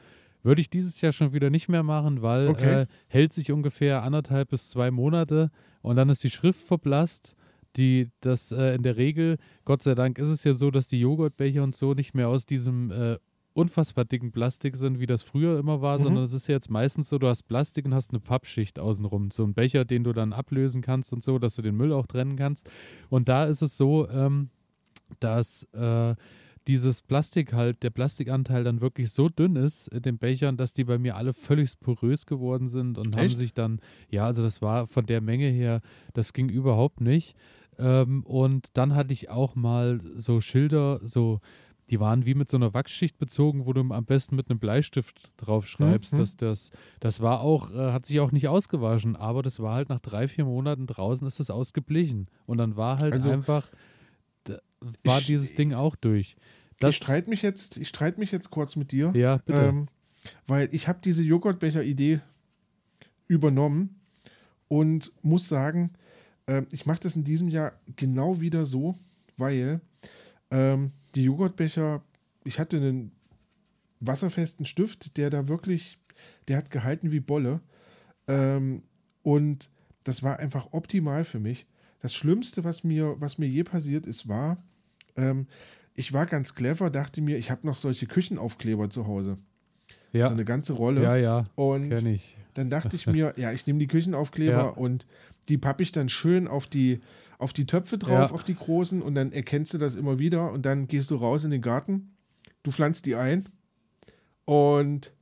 [0.42, 2.82] Würde ich dieses Jahr schon wieder nicht mehr machen, weil Okay.
[2.82, 5.50] äh, hält sich ungefähr anderthalb bis zwei Monate
[5.82, 7.34] und dann ist die Schrift verblasst.
[7.76, 11.00] Die, das äh, in der Regel, Gott sei Dank, ist es ja so, dass die
[11.00, 13.18] Joghurtbecher und so nicht mehr aus diesem äh,
[13.56, 16.02] unfassbar dicken Plastik sind, wie das früher immer war, Mhm.
[16.02, 19.30] sondern es ist ja jetzt meistens so, du hast Plastik und hast eine Pappschicht außenrum.
[19.30, 22.06] So ein Becher, den du dann ablösen kannst und so, dass du den Müll auch
[22.06, 22.68] trennen kannst.
[23.08, 24.50] Und da ist es so, ähm,
[25.20, 26.14] dass äh,
[26.66, 30.84] dieses Plastik halt, der Plastikanteil dann wirklich so dünn ist in den Bechern, dass die
[30.84, 33.38] bei mir alle völlig porös geworden sind und haben Echt?
[33.38, 35.80] sich dann, ja, also das war von der Menge her,
[36.12, 37.36] das ging überhaupt nicht.
[37.78, 41.40] Ähm, und dann hatte ich auch mal so Schilder, so,
[41.90, 45.34] die waren wie mit so einer Wachsschicht bezogen, wo du am besten mit einem Bleistift
[45.36, 46.12] drauf schreibst.
[46.14, 46.18] Mhm.
[46.18, 46.70] Dass das,
[47.00, 50.26] das war auch, äh, hat sich auch nicht ausgewaschen, aber das war halt nach drei,
[50.28, 52.28] vier Monaten draußen ist das ausgeblichen.
[52.46, 53.68] Und dann war halt Also, einfach,
[55.04, 56.36] war ich- dieses Ding auch durch.
[56.78, 59.10] Das, ich streite mich jetzt, ich streite mich jetzt kurz mit dir.
[59.14, 59.58] Ja, bitte.
[59.60, 59.88] Ähm,
[60.46, 62.20] weil ich habe diese Joghurtbecher-Idee
[63.28, 64.00] übernommen
[64.68, 65.92] und muss sagen,
[66.46, 68.96] ähm, ich mache das in diesem Jahr genau wieder so,
[69.36, 69.80] weil
[70.50, 72.02] ähm, die Joghurtbecher,
[72.44, 73.10] ich hatte einen
[74.00, 75.98] wasserfesten Stift, der da wirklich,
[76.48, 77.60] der hat gehalten wie Bolle.
[78.28, 78.82] Ähm,
[79.22, 79.70] und
[80.04, 81.66] das war einfach optimal für mich.
[82.00, 84.62] Das Schlimmste, was mir, was mir je passiert ist, war,
[85.16, 85.46] ähm,
[85.94, 89.38] ich war ganz clever, dachte mir, ich habe noch solche Küchenaufkleber zu Hause.
[90.12, 91.02] ja, So eine ganze Rolle.
[91.02, 91.90] ja, ja, Und
[92.54, 94.68] dann dachte ich mir, ja, ich nehme die Küchenaufkleber Ja.
[94.68, 95.06] und
[95.48, 97.00] die pappe ich dann schön auf die,
[97.38, 98.30] auf die Töpfe drauf, Ja.
[98.30, 101.44] auf die großen und dann erkennst du das immer wieder und dann gehst du raus
[101.44, 102.14] in den Garten,
[102.62, 103.48] du pflanzt die ein
[104.44, 105.12] und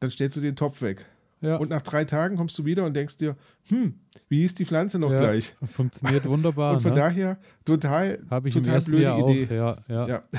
[0.00, 1.06] dann stellst du den Topf weg.
[1.40, 3.36] Ja, Und nach drei Tagen kommst du wieder und denkst dir,
[3.68, 3.94] hm,
[4.30, 5.54] wie hieß die Pflanze noch ja, gleich?
[5.70, 6.74] Funktioniert wunderbar.
[6.74, 6.96] Und von ne?
[6.96, 9.44] daher total, ich total blöde Jahr Idee.
[9.46, 9.50] auch.
[9.50, 10.22] Ja, ja, ja.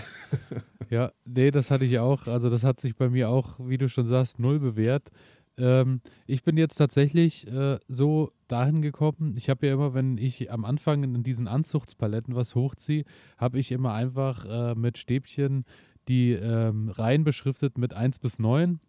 [0.90, 1.12] Ja.
[1.26, 2.28] nee, das hatte ich auch.
[2.28, 5.10] Also das hat sich bei mir auch, wie du schon sagst, null bewährt.
[5.58, 9.36] Ähm, ich bin jetzt tatsächlich äh, so dahin gekommen.
[9.38, 13.06] Ich habe ja immer, wenn ich am Anfang in diesen Anzuchtspaletten was hochziehe,
[13.38, 15.66] habe ich immer einfach äh, mit Stäbchen
[16.08, 18.80] die ähm, Reihen beschriftet mit 1 bis 9.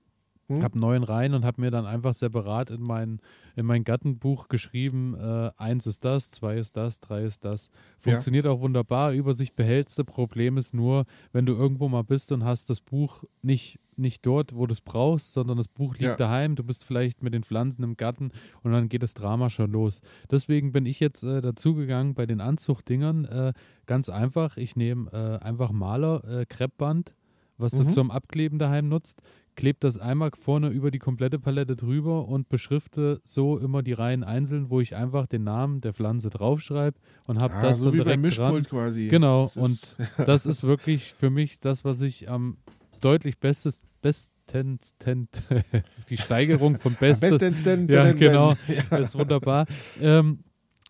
[0.49, 0.63] Hm?
[0.63, 3.21] Habe neun Reihen und habe mir dann einfach separat in mein,
[3.57, 7.67] in mein Gattenbuch geschrieben, äh, eins ist das, zwei ist das, drei ist das.
[7.67, 7.81] Ja.
[8.13, 10.05] Funktioniert auch wunderbar, Übersicht behältst du.
[10.05, 14.55] Problem ist nur, wenn du irgendwo mal bist und hast das Buch nicht, nicht dort,
[14.55, 16.17] wo du es brauchst, sondern das Buch liegt Ja.
[16.17, 18.31] daheim, du bist vielleicht mit den Pflanzen im Garten
[18.63, 20.01] und dann geht das Drama schon los.
[20.31, 23.25] Deswegen bin ich jetzt äh, dazugegangen bei den Anzuchtdingern.
[23.25, 23.53] Äh,
[23.87, 27.15] ganz einfach, ich nehme äh, einfach Maler, äh, Kreppband,
[27.59, 27.89] was du Mhm.
[27.89, 29.23] zum Abkleben daheim nutzt,
[29.57, 34.23] klebe das einmal vorne über die komplette Palette drüber und beschrifte so immer die Reihen
[34.23, 37.95] einzeln, wo ich einfach den Namen der Pflanze draufschreibe und habe Ah, das so dann
[37.95, 38.55] wie beim direkt dran.
[38.55, 39.09] Mischpult quasi.
[39.09, 42.59] Genau, Das und das ist wirklich für mich das, was ich am
[43.01, 44.95] deutlich bestes, bestens,
[46.09, 48.55] die Steigerung von bestes, bestens denn, ja, genau.
[48.91, 48.99] Ja.
[48.99, 49.67] ist wunderbar.
[50.01, 50.41] Ähm,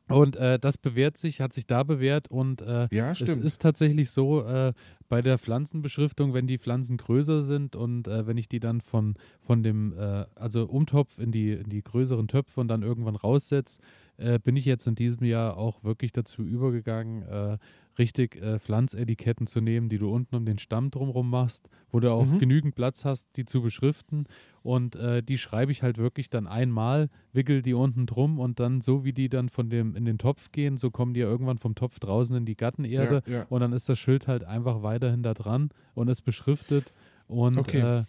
[0.09, 4.11] und äh, das bewährt sich, hat sich da bewährt und äh, ja, es ist tatsächlich
[4.11, 4.73] so, äh,
[5.09, 9.15] bei der Pflanzenbeschriftung, wenn die Pflanzen größer sind und äh, wenn ich die dann von,
[9.41, 13.81] von dem, äh, also umtopf in die, in die größeren Töpfe und dann irgendwann raussetze,
[14.17, 17.59] äh, bin ich jetzt in diesem Jahr auch wirklich dazu übergegangen, äh,
[17.99, 22.11] richtig äh, Pflanzetiketten zu nehmen, die du unten um den Stamm drumherum machst, wo du
[22.13, 22.39] auch Mhm.
[22.39, 24.25] genügend Platz hast, die zu beschriften.
[24.63, 28.81] Und äh, die schreibe ich halt wirklich dann einmal, wickel die unten drum und dann
[28.81, 31.59] so wie die dann von dem in den Topf gehen, so kommen die ja irgendwann
[31.59, 33.23] vom Topf draußen in die Gattenerde.
[33.27, 33.47] Ja, ja.
[33.49, 36.93] Und dann ist das Schild halt einfach weiterhin da dran und ist beschriftet.
[37.29, 37.81] Und Okay.
[37.83, 38.05] äh,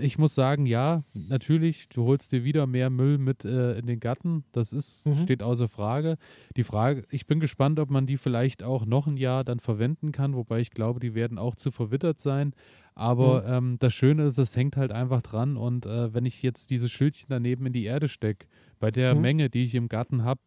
[0.00, 4.00] ich muss sagen, ja, natürlich, du holst dir wieder mehr Müll mit äh, in den
[4.00, 4.44] Garten.
[4.52, 5.18] Das ist, Mhm.
[5.18, 6.16] steht außer Frage.
[6.56, 10.12] Die Frage, ich bin gespannt, ob man die vielleicht auch noch ein Jahr dann verwenden
[10.12, 12.54] kann, wobei ich glaube, die werden auch zu verwittert sein.
[12.94, 13.52] Aber Mhm.
[13.52, 15.56] ähm, das Schöne ist, es hängt halt einfach dran.
[15.56, 18.46] Und äh, wenn ich jetzt dieses Schildchen daneben in die Erde stecke,
[18.80, 19.20] bei der Mhm.
[19.20, 20.40] Menge, die ich im Garten habe,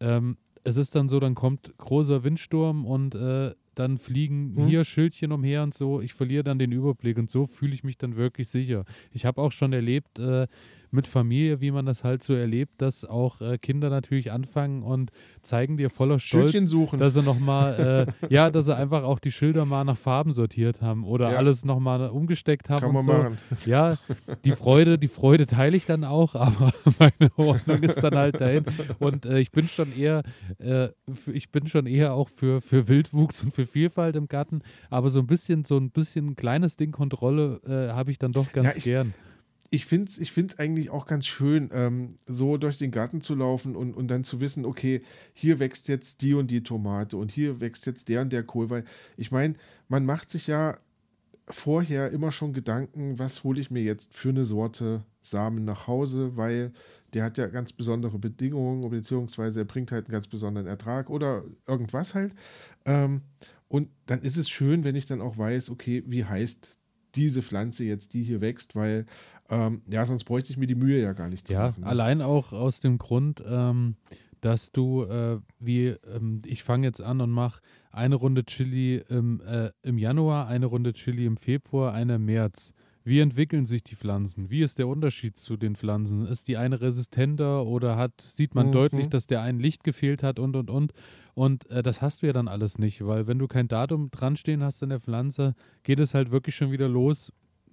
[0.00, 4.66] ähm, es ist dann so, dann kommt großer Windsturm und äh, dann fliegen Mhm.
[4.66, 6.00] hier Schildchen umher und so.
[6.00, 8.84] Ich verliere dann den Überblick und so fühle ich mich dann wirklich sicher.
[9.12, 10.46] Ich habe auch schon erlebt äh,
[10.90, 15.10] mit Familie, wie man das halt so erlebt, dass auch äh, Kinder natürlich anfangen und
[15.42, 16.98] zeigen dir voller Stolz, Schildchen suchen.
[16.98, 20.82] dass sie nochmal, äh, ja, dass sie einfach auch die Schilder mal nach Farben sortiert
[20.82, 21.36] haben oder Ja.
[21.38, 23.12] alles nochmal umgesteckt haben Kann man so.
[23.12, 23.38] machen.
[23.64, 23.96] Ja,
[24.44, 28.64] die Freude, die Freude teile ich dann auch, aber meine Ordnung ist dann halt dahin.
[28.98, 30.22] Und äh, ich bin schon eher,
[30.58, 30.88] äh,
[31.32, 35.18] ich bin schon eher auch für, für Wildwuchs und für Vielfalt im Garten, aber so
[35.20, 38.68] ein bisschen, so ein bisschen ein kleines Ding Kontrolle äh, habe ich dann doch ganz
[38.68, 39.14] Ja, ich- gern.
[39.70, 43.34] Ich finde es ich find's eigentlich auch ganz schön, ähm, so durch den Garten zu
[43.34, 45.02] laufen und, und dann zu wissen, okay,
[45.32, 48.70] hier wächst jetzt die und die Tomate und hier wächst jetzt der und der Kohl,
[48.70, 48.84] weil
[49.16, 49.54] ich meine,
[49.88, 50.78] man macht sich ja
[51.48, 56.36] vorher immer schon Gedanken, was hole ich mir jetzt für eine Sorte Samen nach Hause,
[56.36, 56.72] weil
[57.14, 61.44] der hat ja ganz besondere Bedingungen, beziehungsweise er bringt halt einen ganz besonderen Ertrag oder
[61.66, 62.34] irgendwas halt.
[62.84, 63.22] Ähm,
[63.68, 66.78] und dann ist es schön, wenn ich dann auch weiß, okay, wie heißt
[67.14, 69.06] diese Pflanze jetzt, die hier wächst, weil
[69.50, 71.80] ähm, ja, sonst bräuchte ich mir die Mühe ja gar nicht zu Ja, machen.
[71.82, 71.86] ne?
[71.86, 73.96] allein auch aus dem Grund, ähm,
[74.40, 79.40] dass du, äh, wie, ähm, ich fange jetzt an und mache eine Runde Chili im,
[79.40, 82.74] äh, im Januar, eine Runde Chili im Februar, eine im März.
[83.02, 84.50] Wie entwickeln sich die Pflanzen?
[84.50, 86.26] Wie ist der Unterschied zu den Pflanzen?
[86.26, 88.72] Ist die eine resistenter oder hat, sieht man Mhm.
[88.72, 90.92] deutlich, dass der einen Licht gefehlt hat und und und?
[91.34, 94.36] Und äh, das hast du ja dann alles nicht, weil wenn du kein Datum dran
[94.36, 95.54] stehen hast in der Pflanze,
[95.84, 97.32] geht es halt wirklich schon wieder los.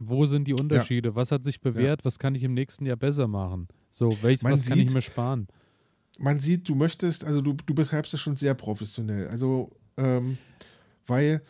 [0.09, 1.15] Wo sind die Unterschiede?
[1.15, 2.05] Was hat sich bewährt?
[2.05, 3.67] Was kann ich im nächsten Jahr besser machen?
[3.89, 5.47] So, welch, Man was kann ich sieht- mir sparen?
[6.19, 9.27] man sieht, du möchtest, also du, du beschreibst das schon sehr professionell.
[9.29, 10.37] Also, ähm,
[11.07, 11.41] weil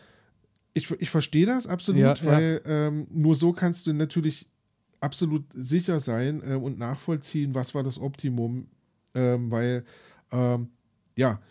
[0.74, 2.26] ich, ich verstehe das absolut, Ja, ja.
[2.26, 4.48] weil Ähm, nur so kannst du natürlich
[5.02, 8.68] absolut sicher sein äh, und nachvollziehen, was war das Optimum,
[9.13, 9.84] ähm, weil,
[10.32, 10.70] ähm,
[11.18, 11.42] ja,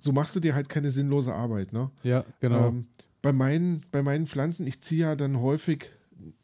[0.00, 1.90] so machst du dir halt keine sinnlose Arbeit, ne?
[2.02, 2.68] Ja, genau.
[2.68, 2.86] Ähm,
[3.22, 5.86] bei, meinen, bei meinen Pflanzen, ich ziehe ja dann häufig,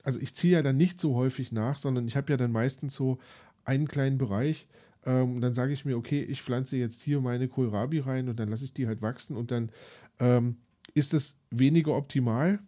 [0.02, 2.94] also ich ziehe ja dann nicht so häufig nach, sondern ich habe ja dann meistens
[2.94, 3.18] so
[3.64, 4.68] einen kleinen Bereich.
[5.04, 8.38] Ähm, und dann sage ich mir, okay, ich pflanze jetzt hier meine Kohlrabi rein und
[8.38, 9.70] dann lasse ich die halt wachsen und dann
[10.18, 10.56] ähm,
[10.94, 12.58] ist es weniger optimal.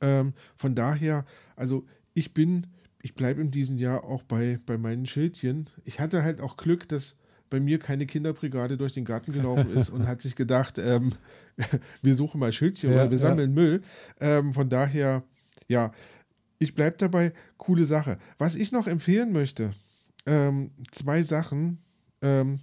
[0.00, 1.24] Ähm, von daher,
[1.56, 2.66] also ich bin,
[3.02, 5.70] ich bleibe in diesem Jahr auch bei, bei meinen Schildchen.
[5.84, 7.18] Ich hatte halt auch Glück, dass
[7.50, 11.12] bei mir keine Kinderbrigade durch den Garten gelaufen ist und hat sich gedacht, ähm,
[12.02, 13.22] wir suchen mal Schildchen Ja, oder wir ja.
[13.28, 13.82] sammeln Müll.
[14.20, 15.22] Ähm, von daher,
[15.68, 15.92] ja,
[16.58, 18.18] ich bleibe dabei, coole Sache.
[18.38, 19.72] Was ich noch empfehlen möchte,
[20.26, 21.78] ähm, zwei Sachen.
[22.22, 22.60] Ähm,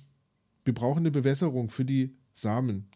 [0.65, 2.89] wir brauchen eine Bewässerung für die Samen.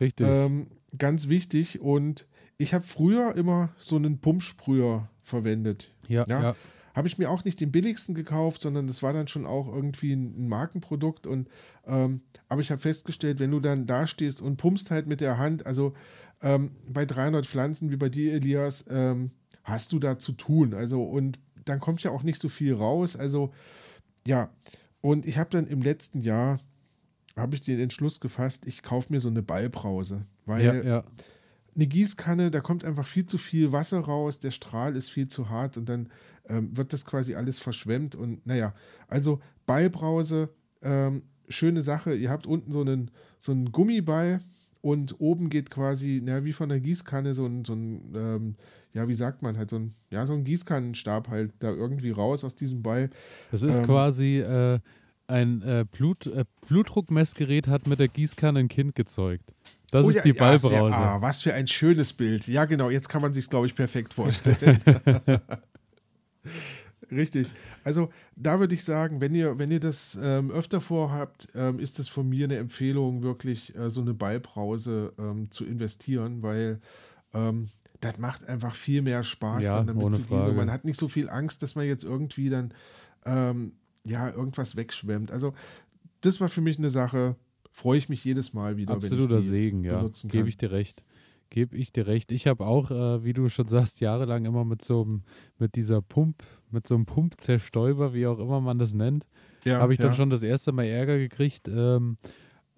[0.00, 0.26] Richtig.
[0.26, 1.80] Ähm, ganz wichtig.
[1.80, 5.92] Und ich habe früher immer so einen Pumpsprüher verwendet.
[6.08, 6.42] ja, ja.
[6.42, 6.56] ja.
[6.94, 10.14] Habe ich mir auch nicht den billigsten gekauft, sondern das war dann schon auch irgendwie
[10.14, 11.28] ein, Markenprodukt.
[11.28, 11.48] Und
[11.86, 15.38] ähm, aber ich habe festgestellt, wenn du dann da stehst und pumpst halt mit der
[15.38, 15.94] Hand, also
[16.42, 19.30] ähm, bei 300 Pflanzen wie bei dir, Elias, ähm,
[19.68, 20.74] hast du da zu tun.
[20.74, 23.16] Also und dann kommt ja auch nicht so viel raus.
[23.16, 23.52] Also
[24.26, 24.50] ja,
[25.00, 26.60] und ich habe dann im letzten Jahr
[27.36, 31.04] habe ich den Entschluss gefasst, ich kaufe mir so eine Ballbrause, weil ja, ja.
[31.74, 35.48] eine Gießkanne, da kommt einfach viel zu viel Wasser raus, der Strahl ist viel zu
[35.48, 36.08] hart und dann
[36.48, 38.74] ähm, wird das quasi alles verschwemmt und naja,
[39.06, 40.50] also Ballbrause,
[40.82, 44.40] ähm, schöne Sache, ihr habt unten so einen, so einen Gummiball
[44.80, 48.54] und oben geht quasi, na, wie von der Gießkanne so ein, so ein ähm,
[48.94, 52.44] ja, wie sagt man, halt so ein, ja, so ein Gießkannenstab halt da irgendwie raus
[52.44, 53.10] aus diesem Ball.
[53.50, 54.78] Das ist Ähm, quasi äh,
[55.26, 59.52] ein äh, Blut, äh, Blutdruckmessgerät hat mit der Gießkanne ein Kind gezeugt.
[59.90, 60.96] Das Oh ist ja, die ja, sehr- Ballbrause.
[60.96, 62.46] ah, was für ein schönes Bild.
[62.48, 64.80] Ja, genau, jetzt kann man sich, glaube ich, perfekt vorstellen.
[67.10, 67.50] Richtig.
[67.84, 71.98] Also da würde ich sagen, wenn ihr, wenn ihr das ähm, öfter vorhabt, ähm, ist
[71.98, 76.80] es von mir eine Empfehlung, wirklich äh, so eine Ballbrause ähm, zu investieren, weil
[77.34, 77.68] ähm,
[78.00, 80.54] das macht einfach viel mehr Spaß, Ja, dann damit zu gießen.
[80.54, 82.72] Man hat nicht so viel Angst, dass man jetzt irgendwie dann
[83.24, 83.72] ähm,
[84.04, 85.30] ja irgendwas wegschwemmt.
[85.30, 85.54] Also
[86.20, 87.36] das war für mich eine Sache,
[87.70, 90.04] freue ich mich jedes Mal wieder, Absoluter wenn ich die Segen, ja.
[90.24, 91.02] Gebe ich dir recht.
[91.50, 92.30] Gebe ich dir recht.
[92.32, 95.22] Ich habe auch, äh, wie du schon sagst, jahrelang immer mit so einem,
[95.58, 99.26] mit dieser Pump, mit so einem Pumpzerstäuber, wie auch immer man das nennt,
[99.64, 100.12] Ja, habe ich dann ja.
[100.12, 102.18] schon das erste Mal Ärger gekriegt, ähm,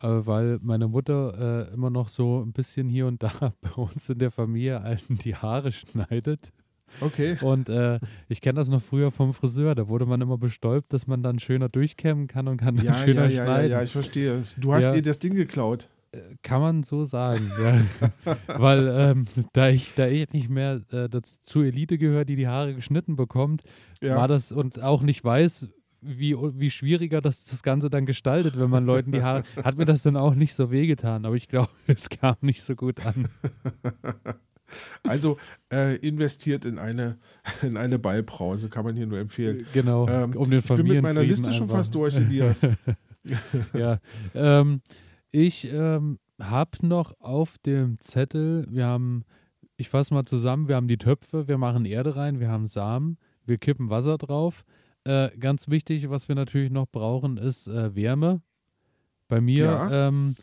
[0.02, 4.08] äh, weil meine Mutter äh, immer noch so ein bisschen hier und da bei uns
[4.08, 6.50] in der Familie allen die Haare schneidet.
[7.00, 7.36] Okay.
[7.40, 11.06] Und äh, ich kenne das noch früher vom Friseur, da wurde man immer bestäubt, dass
[11.06, 13.70] man dann schöner durchkämmen kann und kann dann Ja, schöner ja, ja, ja, schneiden.
[13.72, 14.42] ja, ich verstehe.
[14.56, 14.92] Du hast Ja.
[14.94, 15.88] dir das Ding geklaut.
[16.42, 18.36] Kann man so sagen, ja.
[18.58, 22.48] Weil ähm, da ich da ich nicht mehr äh, dazu, zur Elite gehöre, die die
[22.48, 23.62] Haare geschnitten bekommt,
[24.02, 24.16] Ja.
[24.16, 25.70] war das und auch nicht weiß,
[26.02, 29.84] wie, wie schwieriger das, das Ganze dann gestaltet, wenn man Leuten die Haare, hat mir
[29.84, 33.28] das dann auch nicht so wehgetan, aber ich glaube, es kam nicht so gut an.
[35.02, 35.36] Also
[35.72, 37.18] äh, investiert in eine,
[37.62, 39.66] in eine Ballbrause, kann man hier nur empfehlen.
[39.72, 41.78] Genau, Ähm, um den Ich bin mit meiner Familienfrieden Liste schon einfach.
[41.78, 42.64] fast durch, Elias.
[43.74, 43.98] ja.
[44.32, 44.80] Ähm,
[45.30, 49.24] ich ähm, habe noch auf dem Zettel, wir haben,
[49.76, 53.18] ich fasse mal zusammen, wir haben die Töpfe, wir machen Erde rein, wir haben Samen,
[53.46, 54.64] wir kippen Wasser drauf.
[55.04, 58.42] Äh, ganz wichtig, was wir natürlich noch brauchen, ist äh, Wärme.
[59.28, 60.08] Bei mir, Ja.
[60.08, 60.34] ähm,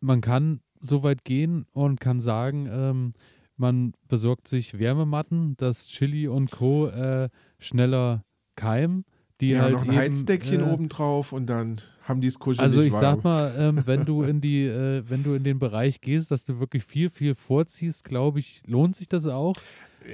[0.00, 3.14] man kann so weit gehen und kann sagen, ähm,
[3.56, 6.88] man besorgt sich Wärmematten, dass Chili und Co.
[6.88, 8.24] Äh, schneller
[8.56, 9.04] keimen.
[9.40, 12.38] Die ja, halt noch ein eben, Heizdeckchen äh, oben drauf und dann haben die es
[12.38, 13.00] kuschelig also ich warm.
[13.00, 16.44] sag mal, ähm, wenn du in die, äh, wenn du in den Bereich gehst, dass
[16.44, 19.56] du wirklich viel, viel vorziehst, glaube ich, lohnt sich das auch.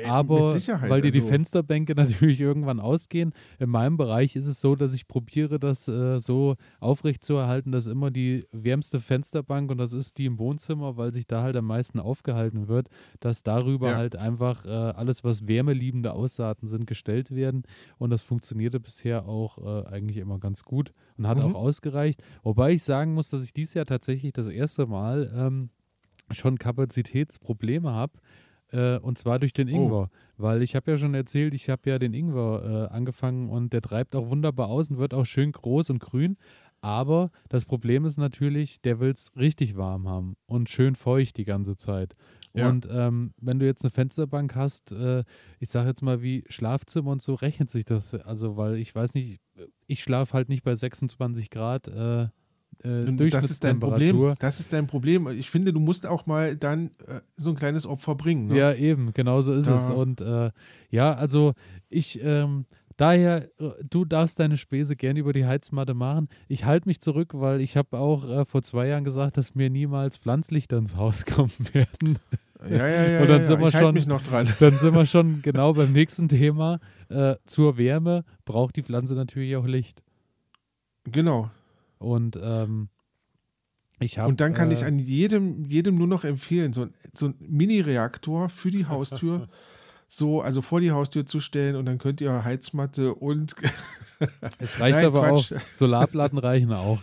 [0.06, 3.32] Aber Sicherheit, weil dir die also- Fensterbänke natürlich irgendwann ausgehen.
[3.58, 8.10] In meinem Bereich ist es so, dass ich probiere, das äh, so aufrechtzuerhalten, dass immer
[8.10, 11.98] die wärmste Fensterbank und das ist die im Wohnzimmer, weil sich da halt am meisten
[12.00, 12.88] aufgehalten wird,
[13.20, 13.96] dass darüber Ja.
[13.96, 17.62] halt einfach äh, alles, was wärmeliebende Aussaaten sind, gestellt werden
[17.98, 21.44] und das funktionierte bisher auch äh, eigentlich immer ganz gut und hat Mhm.
[21.44, 22.22] auch ausgereicht.
[22.42, 25.70] Wobei ich sagen muss, dass ich dieses Jahr tatsächlich das erste Mal ähm,
[26.30, 28.12] schon Kapazitätsprobleme habe.
[28.72, 29.72] Äh, und zwar durch den Oh.
[29.72, 30.10] Ingwer.
[30.36, 33.82] Weil ich habe ja schon erzählt, ich habe ja den Ingwer äh, angefangen und der
[33.82, 36.36] treibt auch wunderbar aus und wird auch schön groß und grün.
[36.82, 41.44] Aber das Problem ist natürlich, der will es richtig warm haben und schön feucht die
[41.44, 42.14] ganze Zeit.
[42.54, 42.70] Ja.
[42.70, 45.24] Und ähm, wenn du jetzt eine Fensterbank hast, äh,
[45.58, 48.14] ich sage jetzt mal wie Schlafzimmer und so, rechnet sich das.
[48.14, 49.40] Also, weil ich weiß nicht,
[49.86, 51.86] ich schlafe halt nicht bei 26 Grad.
[51.88, 52.28] Äh,
[52.82, 54.34] äh, das ist dein Problem.
[54.38, 55.28] Das ist dein Problem.
[55.28, 58.46] Ich finde, du musst auch mal dann äh, so ein kleines Opfer bringen.
[58.48, 58.56] Ne?
[58.58, 59.88] Ja, eben, genau so ist Da- es.
[59.90, 60.50] Und äh,
[60.90, 61.52] ja, also
[61.88, 62.64] ich, ähm,
[62.96, 66.28] daher, äh, du darfst deine Späße gerne über die Heizmatte machen.
[66.48, 69.68] Ich halte mich zurück, weil ich habe auch äh, vor zwei Jahren gesagt, dass mir
[69.70, 72.18] niemals Pflanzlichter ins Haus kommen werden.
[72.68, 73.06] ja, ja.
[73.08, 73.60] ja, Und dann ja, sind ja.
[73.60, 74.48] wir ich halte schon- mich noch dran.
[74.58, 76.78] Dann sind wir schon genau beim nächsten Thema.
[77.10, 80.02] Äh, zur Wärme braucht die Pflanze natürlich auch Licht.
[81.04, 81.50] Genau.
[82.00, 82.88] Und ähm,
[84.00, 84.28] ich habe.
[84.28, 87.34] Und dann kann äh, ich an jedem, jedem nur noch empfehlen, so ein, so ein
[87.38, 89.48] Mini-Reaktor für die Haustür,
[90.08, 93.54] so, also vor die Haustür zu stellen und dann könnt ihr Heizmatte und
[94.58, 95.52] Es reicht Nein, aber Quatsch.
[95.52, 95.60] auch.
[95.72, 97.00] Solarplatten reichen auch.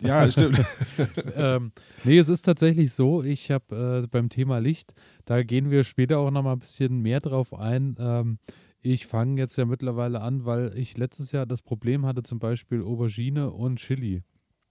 [0.00, 0.64] ja, stimmt.
[1.36, 1.72] ähm,
[2.04, 4.94] nee, es ist tatsächlich so, ich habe äh, beim Thema Licht,
[5.26, 7.96] da gehen wir später auch nochmal ein bisschen mehr drauf ein.
[7.98, 8.38] Ähm,
[8.80, 12.82] ich fange jetzt ja mittlerweile an, weil ich letztes Jahr das Problem hatte, zum Beispiel
[12.82, 14.22] Aubergine und Chili.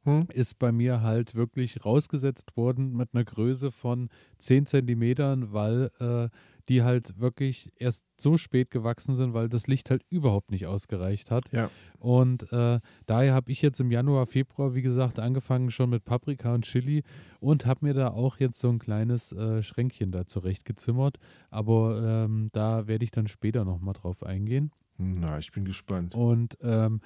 [0.05, 0.27] Hm?
[0.31, 6.29] Ist bei mir halt wirklich rausgesetzt worden mit einer Größe von 10 Zentimetern, weil äh,
[6.69, 11.31] die halt wirklich erst so spät gewachsen sind, weil das Licht halt überhaupt nicht ausgereicht
[11.31, 11.51] hat.
[11.51, 11.69] Ja.
[11.99, 16.53] Und äh, daher habe ich jetzt im Januar, Februar, wie gesagt, angefangen schon mit Paprika
[16.53, 17.03] und Chili
[17.39, 21.17] und habe mir da auch jetzt so ein kleines äh, Schränkchen da zurechtgezimmert.
[21.49, 24.71] Aber ähm, da werde ich dann später nochmal drauf eingehen.
[24.97, 26.15] Na, ich bin gespannt.
[26.15, 27.01] Und ähm,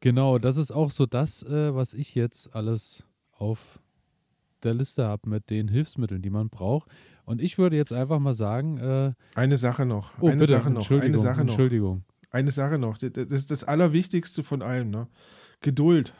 [0.00, 3.80] genau, das ist auch so das, äh, was ich jetzt alles auf
[4.62, 6.90] der Liste habe mit den Hilfsmitteln, die man braucht.
[7.24, 10.14] Und ich würde jetzt einfach mal sagen, äh, Eine Sache noch.
[10.20, 10.80] oh, eine bitte, Sache noch.
[10.80, 11.48] Entschuldigung, Eine Sache noch.
[11.52, 12.04] Entschuldigung.
[12.30, 12.98] Eine Sache noch.
[12.98, 15.08] Das ist das Allerwichtigste von allem, ne?
[15.60, 16.14] Geduld.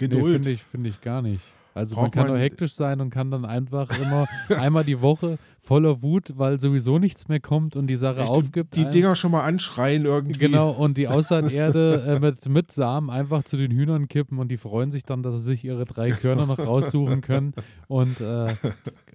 [0.00, 0.34] Nee, Geduld.
[0.34, 1.42] finde ich, finde ich gar nicht.
[1.74, 5.00] Also man Braucht kann man- nur hektisch sein und kann dann einfach immer einmal die
[5.02, 8.76] Woche voller Wut, weil sowieso nichts mehr kommt und die Sache Echt, aufgibt.
[8.76, 10.38] die ein- Dinger schon mal anschreien irgendwie.
[10.38, 14.56] Genau, und die Aussaaterde äh, mit, mit Samen einfach zu den Hühnern kippen und die
[14.58, 17.54] freuen sich dann, dass sie sich ihre drei Körner noch raussuchen können.
[17.88, 18.54] Und, äh,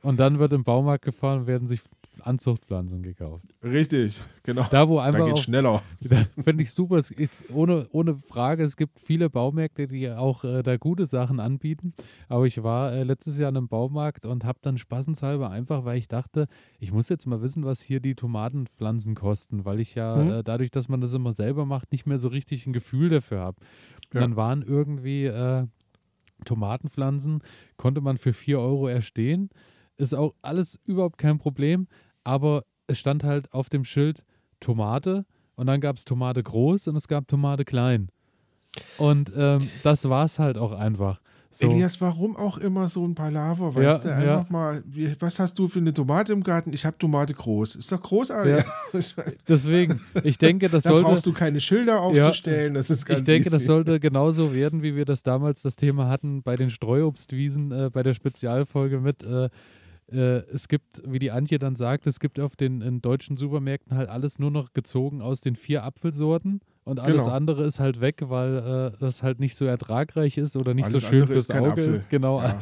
[0.02, 1.82] und dann wird im Baumarkt gefahren und werden sich
[2.22, 3.46] Anzuchtpflanzen gekauft.
[3.64, 4.66] Richtig, genau.
[4.72, 5.82] Da, wo Da einfach geht auch schneller.
[6.02, 6.98] da Finde ich super.
[6.98, 11.40] Es ist ohne, ohne Frage, es gibt viele Baumärkte, die auch äh, da gute Sachen
[11.40, 11.94] anbieten.
[12.28, 15.98] Aber ich war äh, letztes Jahr in einem Baumarkt und habe dann spaßenshalber einfach, weil
[15.98, 16.48] ich dachte,
[16.80, 20.32] ich muss jetzt mal wissen, was hier die Tomatenpflanzen kosten, weil ich ja Mhm.
[20.32, 23.40] äh, dadurch, dass man das immer selber macht, nicht mehr so richtig ein Gefühl dafür
[23.40, 23.58] habe.
[24.14, 24.22] Ja.
[24.22, 25.68] dann waren irgendwie äh,
[26.46, 27.42] Tomatenpflanzen,
[27.78, 29.50] konnte man für 4 Euro erstehen.
[29.98, 31.88] Ist auch alles überhaupt kein Problem,
[32.24, 34.24] aber es stand halt auf dem Schild
[34.60, 38.10] Tomate und dann gab es Tomate groß und es gab Tomate klein.
[38.98, 41.20] Und ähm, das war es halt auch einfach.
[41.52, 44.24] So, Elias, warum auch immer so ein Palaver, weißt Ja, du?
[44.26, 44.38] ja.
[44.38, 46.72] Einfach mal, wie, was hast du für eine Tomate im Garten?
[46.74, 47.76] Ich habe Tomate groß.
[47.76, 48.64] Ist doch großartig.
[49.48, 51.06] deswegen, ich denke, das da sollte.
[51.06, 52.76] brauchst du keine Schilder aufzustellen.
[52.76, 53.66] Das ist ganz Ich denke, das easy.
[53.68, 58.04] sollte genauso werden, wie wir das damals das Thema hatten bei den Streuobstwiesen, äh, bei
[58.04, 59.24] der Spezialfolge mit.
[59.24, 59.50] Äh,
[60.12, 64.10] äh, es gibt, wie die Antje dann sagt, es gibt auf den deutschen Supermärkten halt
[64.10, 67.36] alles nur noch gezogen aus den vier Apfelsorten und alles Genau.
[67.36, 71.02] andere ist halt weg, weil äh, das halt nicht so ertragreich ist oder nicht Alles
[71.04, 71.90] so schön ist fürs kein Auge Apfel.
[71.94, 72.10] ist.
[72.10, 72.58] Genau, Ja.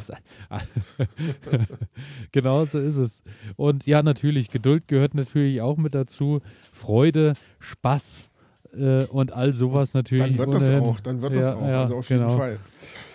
[2.32, 3.24] genau so ist es.
[3.56, 6.42] Und ja, natürlich, Geduld gehört natürlich auch mit dazu.
[6.74, 8.30] Freude, Spaß
[8.78, 10.36] äh, und all sowas natürlich.
[10.36, 10.84] Dann wird das ohnehin.
[10.84, 11.00] auch.
[11.00, 11.68] Dann wird das Ja, auch.
[11.68, 12.28] ja, also auf genau.
[12.28, 12.60] jeden Fall.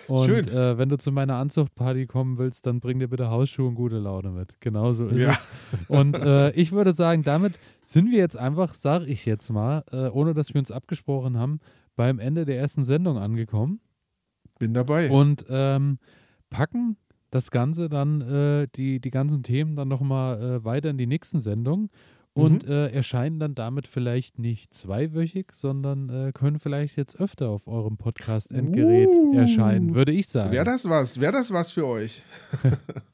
[0.07, 0.47] Und Schön.
[0.49, 3.99] Äh, wenn du zu meiner Anzuchtparty kommen willst, dann bring dir bitte Hausschuhe und gute
[3.99, 4.59] Laune mit.
[4.59, 5.31] Genau so ist Ja.
[5.31, 5.47] es.
[5.87, 7.53] Und äh, ich würde sagen, damit
[7.85, 11.59] sind wir jetzt einfach, sage ich jetzt mal, äh, ohne dass wir uns abgesprochen haben,
[11.95, 13.79] beim Ende der ersten Sendung angekommen
[14.59, 15.09] Bin dabei.
[15.09, 15.99] und ähm,
[16.49, 16.97] packen
[17.29, 21.39] das Ganze dann, äh, die, die ganzen Themen dann nochmal äh, weiter in die nächsten
[21.39, 21.89] Sendungen
[22.33, 27.67] und äh, erscheinen dann damit vielleicht nicht zweiwöchig, sondern äh, können vielleicht jetzt öfter auf
[27.67, 29.37] eurem Podcast-Endgerät Uh.
[29.37, 30.51] erscheinen, würde ich sagen.
[30.51, 31.19] Wäre das was?
[31.19, 32.23] Wäre das was für euch?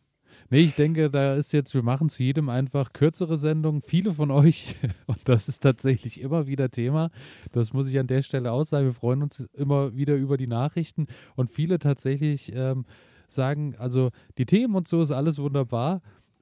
[0.51, 3.81] Nee, ich denke, da ist jetzt, wir machen zu jedem einfach kürzere Sendungen.
[3.81, 7.11] Viele von euch, und das ist tatsächlich immer wieder Thema,
[7.51, 10.47] das muss ich an der Stelle auch sagen, wir freuen uns immer wieder über die
[10.47, 11.05] Nachrichten
[11.35, 12.85] und viele tatsächlich ähm,
[13.27, 14.09] sagen, also
[14.39, 16.01] die Themen und so ist alles wunderbar,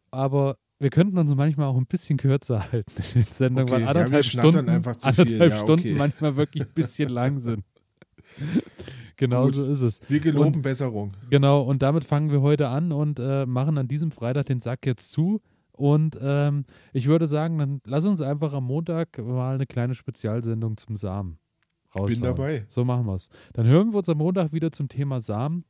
[0.09, 3.81] aber wir könnten uns manchmal auch ein bisschen kürzer halten in den Sendungen, Okay, weil
[3.81, 5.21] ja, anderthalb schnattern Stunden, einfach zu viel.
[5.21, 5.95] anderthalb Ja, Stunden okay.
[5.97, 7.63] manchmal wirklich ein bisschen lang sind.
[9.17, 9.53] genau Gut.
[9.55, 10.01] so ist es.
[10.09, 11.13] Wir geloben Besserung.
[11.29, 14.85] Genau, und damit fangen wir heute an und äh, machen an diesem Freitag den Sack
[14.85, 15.41] jetzt zu.
[15.71, 20.75] Und ähm, ich würde sagen, dann lass uns einfach am Montag mal eine kleine Spezialsendung
[20.77, 21.37] zum Samen
[21.95, 22.13] raushauen.
[22.13, 22.65] Bin dabei.
[22.67, 23.29] So machen wir es.
[23.53, 25.65] Dann hören wir uns am Montag wieder zum Thema Samen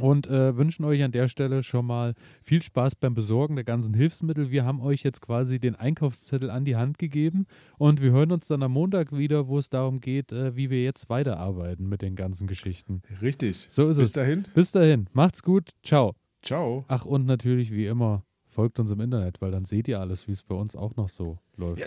[0.00, 3.94] und äh, wünschen euch an der Stelle schon mal viel Spaß beim Besorgen der ganzen
[3.94, 4.50] Hilfsmittel.
[4.50, 7.46] Wir haben euch jetzt quasi den Einkaufszettel an die Hand gegeben
[7.78, 10.82] und wir hören uns dann am Montag wieder, wo es darum geht, äh, wie wir
[10.82, 13.02] jetzt weiterarbeiten mit den ganzen Geschichten.
[13.22, 13.66] Richtig.
[13.68, 14.12] So ist Bis es.
[14.14, 14.44] dahin.
[14.54, 16.14] Bis dahin, macht's gut, ciao.
[16.42, 16.84] Ciao.
[16.88, 20.32] Ach, und natürlich wie immer, folgt uns im Internet, weil dann seht ihr alles, wie
[20.32, 21.80] es bei uns auch noch so läuft.
[21.80, 21.86] Ja,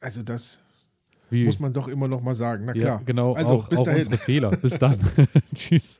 [0.00, 0.60] also das
[1.30, 2.66] wie, muss man doch immer noch mal sagen.
[2.66, 3.02] Na ja, klar.
[3.04, 4.00] genau, Also, auch, bis auch dahin.
[4.00, 4.50] unsere Fehler.
[4.52, 4.98] Bis dann.
[5.54, 5.98] Tschüss.